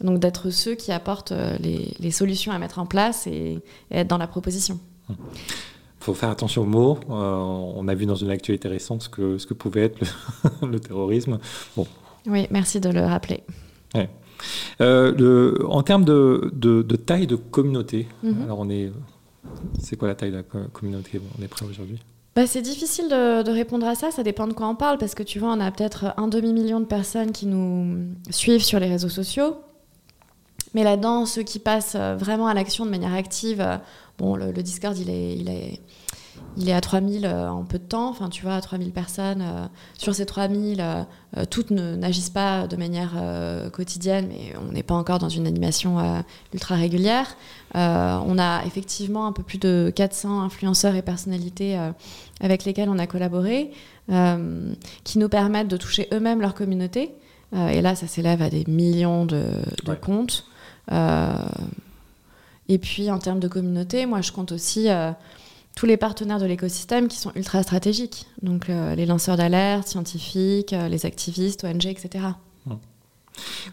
[0.02, 3.60] Donc d'être ceux qui apportent euh, les, solutions à mettre en place et,
[3.90, 4.78] être dans la proposition.
[5.08, 5.16] Il
[6.00, 6.98] faut faire attention aux mots.
[7.08, 9.98] Euh, on a vu dans une actualité récente ce que, ce que pouvait être
[10.62, 11.38] le, terrorisme.
[11.76, 11.86] Bon.
[12.26, 13.42] Oui, merci de le rappeler.
[14.80, 18.42] en termes de, de, taille de communauté, mhm.
[18.42, 18.92] alors on est
[19.80, 21.20] c'est quoi la taille de la communauté?
[21.38, 21.98] On est prêt aujourd'hui?
[22.34, 25.22] Bah, c'est difficile de, répondre à ça, ça dépend de quoi on parle, parce que
[25.22, 29.10] tu vois, on a peut-être un demi-million de personnes qui nous suivent sur les réseaux
[29.10, 29.56] sociaux.
[30.74, 33.76] Mais là-dedans, ceux qui passent vraiment à l'action de manière active, euh,
[34.16, 35.80] bon, le, Discord, il est, il est,
[36.56, 39.42] il est à 3000 euh, en peu de temps, enfin tu vois, 3000 personnes.
[39.42, 41.04] Euh, sur ces 3000, euh,
[41.50, 43.12] toutes n'agissent pas de manière
[43.72, 46.22] quotidienne, mais on n'est pas encore dans une animation
[46.52, 47.36] ultra régulière.
[47.74, 51.78] on a effectivement un peu plus de 400 influenceurs et personnalités
[52.40, 53.70] avec lesquels on a collaboré,
[55.04, 57.14] qui nous permettent de toucher eux-mêmes leur communauté.
[57.54, 59.42] et là, ça s'élève à des millions de,
[60.02, 60.44] comptes.
[62.68, 64.88] et puis en termes de communauté, moi je compte aussi
[65.76, 68.26] tous les partenaires de l'écosystème qui sont ultra stratégiques.
[68.42, 72.24] Donc euh, les lanceurs d'alerte, scientifiques, euh, les activistes, ONG, etc.
[72.68, 72.78] Hum.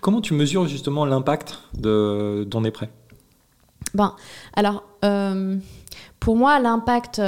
[0.01, 2.89] Comment tu mesures justement l'impact de d'On est prêt?
[3.93, 4.15] Ben,
[4.55, 5.57] alors, euh,
[6.19, 7.21] pour moi, l'impact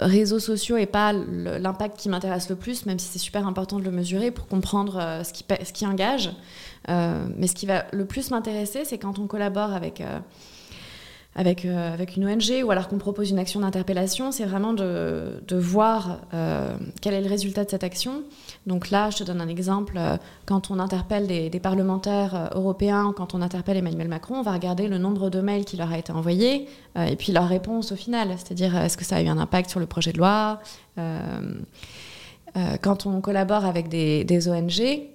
[0.00, 3.84] réseaux sociaux n'est pas l'impact qui m'intéresse le plus, même si c'est super important de
[3.84, 6.32] le mesurer pour comprendre ce, qui, ce qui engage.
[6.88, 10.00] mais ce qui va le plus m'intéresser, c'est quand on collabore avec
[11.36, 15.42] avec, euh, avec une ONG ou alors qu'on propose une action d'interpellation, c'est vraiment de,
[15.46, 18.22] de voir euh, quel est le résultat de cette action.
[18.66, 19.94] Donc là, je te donne un exemple.
[19.96, 20.16] Euh,
[20.46, 24.86] quand on interpelle des, des parlementaires européens, quand on interpelle Emmanuel Macron, on va regarder
[24.86, 28.28] le nombre de mails qui leur a été envoyé et puis leur réponse au final.
[28.36, 30.60] C'est-à-dire, est-ce que ça a eu un impact sur le projet de loi
[32.82, 35.13] Quand on collabore avec des, des ONG,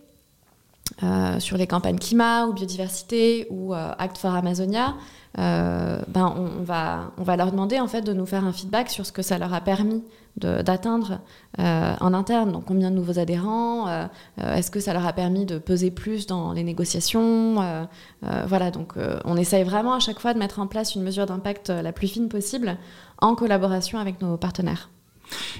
[1.04, 4.96] euh, sur les campagnes climat ou biodiversité ou euh, Act for Amazonia,
[5.38, 8.90] euh, ben on, va, on va leur demander en fait de nous faire un feedback
[8.90, 10.04] sur ce que ça leur a permis
[10.36, 11.20] d'atteindre
[11.58, 12.54] en interne.
[12.54, 16.54] Donc combien de nouveaux adhérents, est-ce que ça leur a permis de peser plus dans
[16.54, 17.56] les négociations
[18.22, 18.94] Voilà, donc
[19.26, 22.08] on essaye vraiment à chaque fois de mettre en place une mesure d'impact la plus
[22.08, 22.78] fine possible
[23.18, 24.90] en collaboration avec nos partenaires.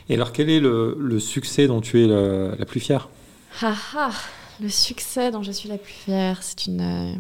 [0.08, 3.10] Et alors quel est le, succès dont tu es la, plus fière?
[4.62, 7.16] Le succès dont je suis la plus fière, c'est une, euh,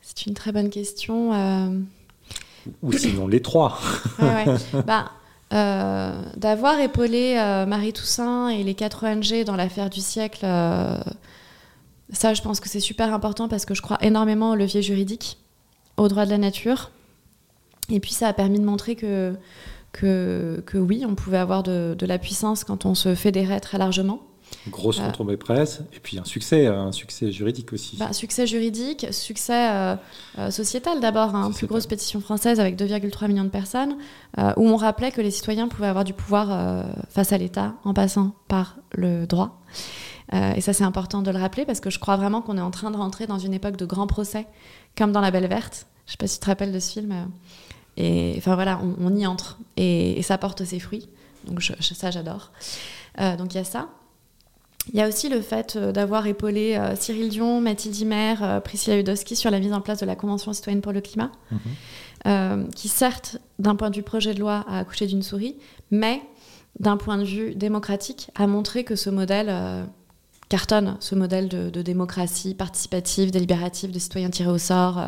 [0.00, 1.32] c'est une très bonne question.
[1.32, 1.78] Euh.
[2.82, 3.78] Ou sinon les trois.
[4.86, 5.12] bah,
[5.52, 7.34] euh, d'avoir épaulé
[7.68, 10.44] Marie Toussaint et les quatre ONG dans l'affaire du siècle,
[12.12, 15.38] ça, je pense que c'est super important parce que je crois énormément au levier juridique,
[15.96, 16.90] au droit de la nature.
[17.88, 19.36] Et puis, ça a permis de montrer que,
[19.92, 23.78] que, que oui, on pouvait avoir de, de la puissance quand on se fédérait très
[23.78, 24.22] largement.
[24.68, 27.96] Grosse euh, retombée presse, et puis un succès, un succès juridique aussi.
[27.96, 29.96] Bah, succès juridique, succès euh,
[30.38, 33.96] euh, sociétal d'abord, hein, plus grosse pétition française avec 2,3 millions de personnes,
[34.56, 38.32] où on rappelait que les citoyens pouvaient avoir du pouvoir face à l'État en passant
[38.48, 39.60] par le droit.
[40.32, 42.70] et ça, c'est important de le rappeler parce que je crois vraiment qu'on est en
[42.70, 44.46] train de rentrer dans une époque de grands procès,
[44.96, 45.86] comme dans La Belle Verte.
[46.06, 47.14] Je ne sais pas si tu te rappelles de ce film.
[47.96, 51.08] Et enfin voilà, on, y entre et, ça porte ses fruits.
[51.46, 52.50] Donc ça, j'adore.
[53.38, 53.88] donc il y a ça.
[54.92, 58.60] Il y a aussi le fait euh, d'avoir épaulé euh, Cyril Dion, Mathilde Himer, euh,
[58.60, 62.68] Priscilla Udowski sur la mise en place de la Convention citoyenne pour le climat, mhm.
[62.74, 65.56] qui certes, d'un point de vue projet de loi, a accouché d'une souris,
[65.90, 66.22] mais
[66.78, 69.52] d'un point de vue démocratique, a montré que ce modèle
[70.48, 75.00] cartonne, ce modèle de, démocratie participative, délibérative, de citoyens tirés au sort.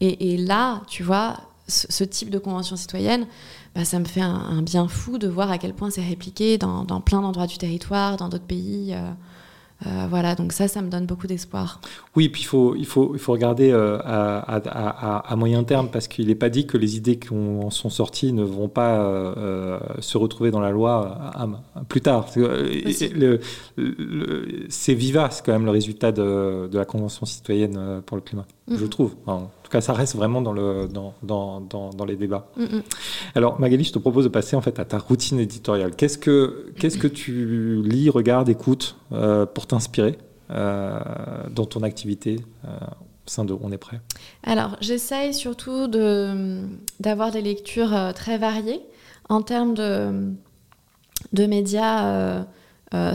[0.00, 1.38] Et, là, tu vois,
[1.68, 3.26] ce type de convention citoyenne,
[3.74, 6.84] bah, ça me fait un, bien fou de voir à quel point c'est répliqué dans,
[7.00, 8.94] plein d'endroits du territoire, dans d'autres pays.
[8.94, 9.10] Euh,
[9.86, 11.80] Euh, voilà, donc ça, ça me donne beaucoup d'espoir.
[12.16, 15.88] Oui, puis il faut, il faut, il faut regarder euh, à, à, à, moyen terme
[15.88, 18.98] parce qu'il n'est pas dit que les idées qui en sont sorties ne vont pas
[18.98, 21.32] euh, se retrouver dans la loi
[21.88, 22.26] plus tard.
[24.68, 28.74] C'est vivace quand même le résultat de, de, la Convention citoyenne pour le climat, je
[28.74, 28.88] mm-hmm.
[28.88, 29.14] trouve.
[29.68, 32.48] Tout cas, ça reste vraiment dans, le, dans, dans, dans, les débats.
[32.58, 32.82] Mm-hmm.
[33.34, 35.94] Alors Magali, je te propose de passer en fait à ta routine éditoriale.
[35.94, 40.18] Qu'est-ce que, qu'est-ce que tu lis, regardes, écoutes pour t'inspirer
[40.50, 40.98] euh,
[41.50, 44.00] dans ton activité euh, au sein de On est prêt?
[44.44, 48.80] Alors, j'essaye surtout d'avoir des lectures euh, très variées
[49.28, 50.32] en termes de,
[51.34, 52.46] de médias.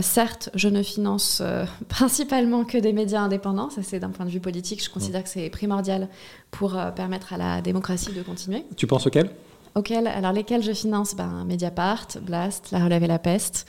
[0.01, 1.41] Certes, je ne finance
[1.89, 5.30] principalement que des médias indépendants, ça c'est d'un point de vue politique, je considère que
[5.30, 6.09] c'est primordial
[6.51, 8.63] pour permettre à la démocratie de continuer.
[8.78, 9.30] Tu penses auquel?
[9.76, 11.15] Auquel, alors lesquels je finance?
[11.15, 13.65] Ben, Mediapart, Blast, La Relève et la Peste.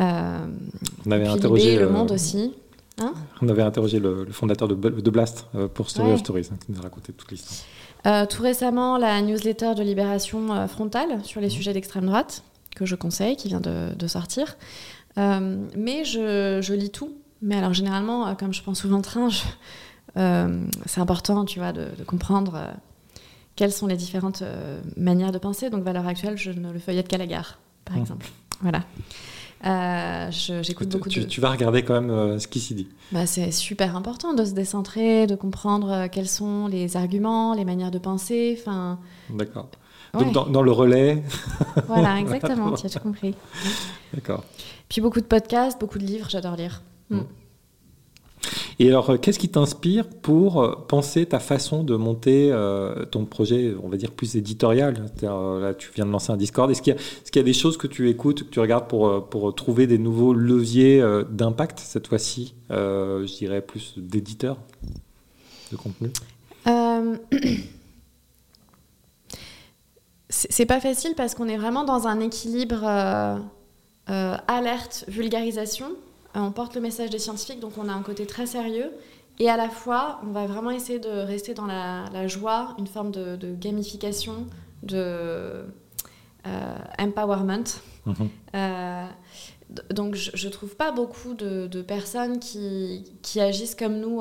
[0.00, 0.46] Euh,
[1.06, 2.54] on avait interrogé le, Monde aussi.
[2.98, 3.12] Hein?
[3.42, 6.72] on avait interrogé le, fondateur de, de Blast euh, pour Story of Stories, hein, qui
[6.72, 7.58] nous a raconté toute l'histoire.
[8.06, 11.50] Euh, tout récemment, la newsletter de Libération Frontale sur les mmh.
[11.50, 12.42] sujets d'extrême droite,
[12.74, 14.56] que je conseille, qui vient de, sortir.
[15.16, 17.16] Mais je, lis tout.
[17.42, 19.28] Mais alors, généralement, comme je prends souvent le train,
[20.86, 22.74] c'est important, tu vois, de, de comprendre
[23.56, 25.70] quelles sont les différentes euh, manières de penser.
[25.70, 28.00] Donc, Valeur Actuelle, je ne le feuillette qu'à la gare, par mmh.
[28.00, 28.26] exemple.
[28.60, 28.82] Voilà.
[29.66, 32.88] Euh, j'écoute beaucoup tu, tu, vas regarder quand même euh, ce qui s'y dit.
[33.12, 37.90] Bah, c'est super important de se décentrer, de comprendre quels sont les arguments, les manières
[37.90, 38.62] de penser.
[39.30, 39.70] D'accord.
[40.18, 41.22] Donc dans, le relais.
[41.86, 43.34] Voilà, exactement, tu as tout compris.
[44.12, 44.44] D'accord.
[44.88, 46.82] Puis beaucoup de podcasts, beaucoup de livres, j'adore lire.
[47.10, 47.20] Mmh.
[48.78, 53.24] Et alors, euh, qu'est-ce qui t'inspire pour euh, penser ta façon de monter euh, ton
[53.24, 55.10] projet, on va dire, plus éditorial?
[55.22, 56.70] Là, tu viens de lancer un Discord.
[56.70, 59.86] Est-ce qu'il y, a des choses que tu écoutes, que tu regardes pour, pour trouver
[59.86, 64.58] des nouveaux leviers d'impact, cette fois-ci, je dirais plus d'éditeurs
[65.70, 66.10] de contenu?
[70.50, 72.84] C'est pas facile parce qu'on est vraiment dans un équilibre
[74.06, 75.88] alerte, vulgarisation
[76.36, 78.90] euh, on porte le message des scientifiques, donc on a un côté très sérieux.
[79.38, 83.10] Et à la fois, on va vraiment essayer de rester dans la, joie, une forme
[83.10, 84.46] de, gamification,
[84.82, 85.64] de
[86.46, 87.64] euh, empowerment.
[88.06, 88.28] Mhm.
[89.70, 94.20] Euh, donc je ne trouve pas beaucoup de, personnes qui, agissent comme nous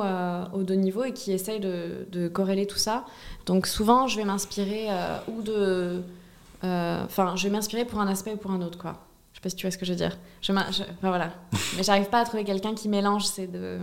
[0.53, 3.05] au de niveau et qui essayent de, corréler tout ça.
[3.45, 4.87] Donc souvent, je vais m'inspirer
[5.27, 6.01] ou de...
[6.63, 8.99] Enfin, je vais m'inspirer pour un aspect ou pour un autre, quoi
[9.35, 10.17] sais pas si tu vois ce que je veux dire.
[10.41, 10.53] Je,
[11.01, 11.33] voilà.
[11.77, 13.79] Mais j'arrive pas à trouver quelqu'un qui mélange ces deux.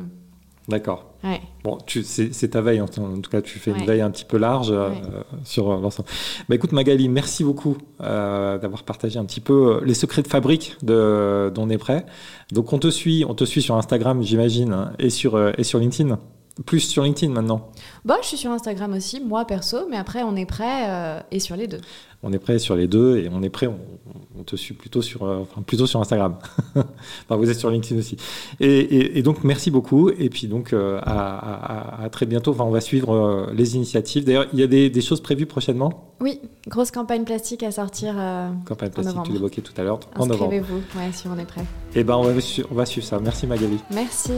[0.68, 1.06] D'accord.
[1.24, 1.40] Ouais.
[1.64, 4.70] Bon, c'est ta veille, en, tout cas, tu fais une veille un petit peu large
[4.70, 4.90] euh,
[5.44, 6.08] sur euh, l'ensemble.
[6.48, 10.76] Bah, écoute, Magali, merci beaucoup euh, d'avoir partagé un petit peu les secrets de fabrique
[10.82, 12.06] de, d'On est prêt.
[12.52, 15.78] Donc, on te suit, on te suit sur Instagram, j'imagine, hein, et, sur, et sur
[15.78, 16.18] LinkedIn.
[16.66, 17.70] Plus sur LinkedIn maintenant
[18.04, 21.56] Bah, je suis sur Instagram aussi, moi perso, mais après, on est prêt et sur
[21.56, 21.80] les deux
[22.22, 25.24] on est prêt sur les deux et on est prêt, on, te suit plutôt sur,
[25.24, 26.36] euh, enfin, plutôt sur Instagram.
[26.74, 28.16] enfin, vous êtes sur LinkedIn aussi.
[28.58, 30.08] Et, donc, merci beaucoup.
[30.08, 32.52] Et puis, donc, euh, à, très bientôt.
[32.52, 34.24] Enfin, on va suivre euh, les initiatives.
[34.24, 36.14] D'ailleurs, il y a des, choses prévues prochainement?
[36.20, 38.14] Oui, grosse campagne plastique à sortir.
[38.66, 40.00] campagne plastique, tu l'évoquais tout à l'heure.
[40.16, 40.52] En novembre.
[40.52, 41.62] Inscrivez-vous, ouais, si on est prêt.
[41.94, 42.32] Et eh ben, on va,
[42.70, 43.18] on va suivre ça.
[43.20, 43.78] Merci Magali.
[43.92, 44.32] Merci.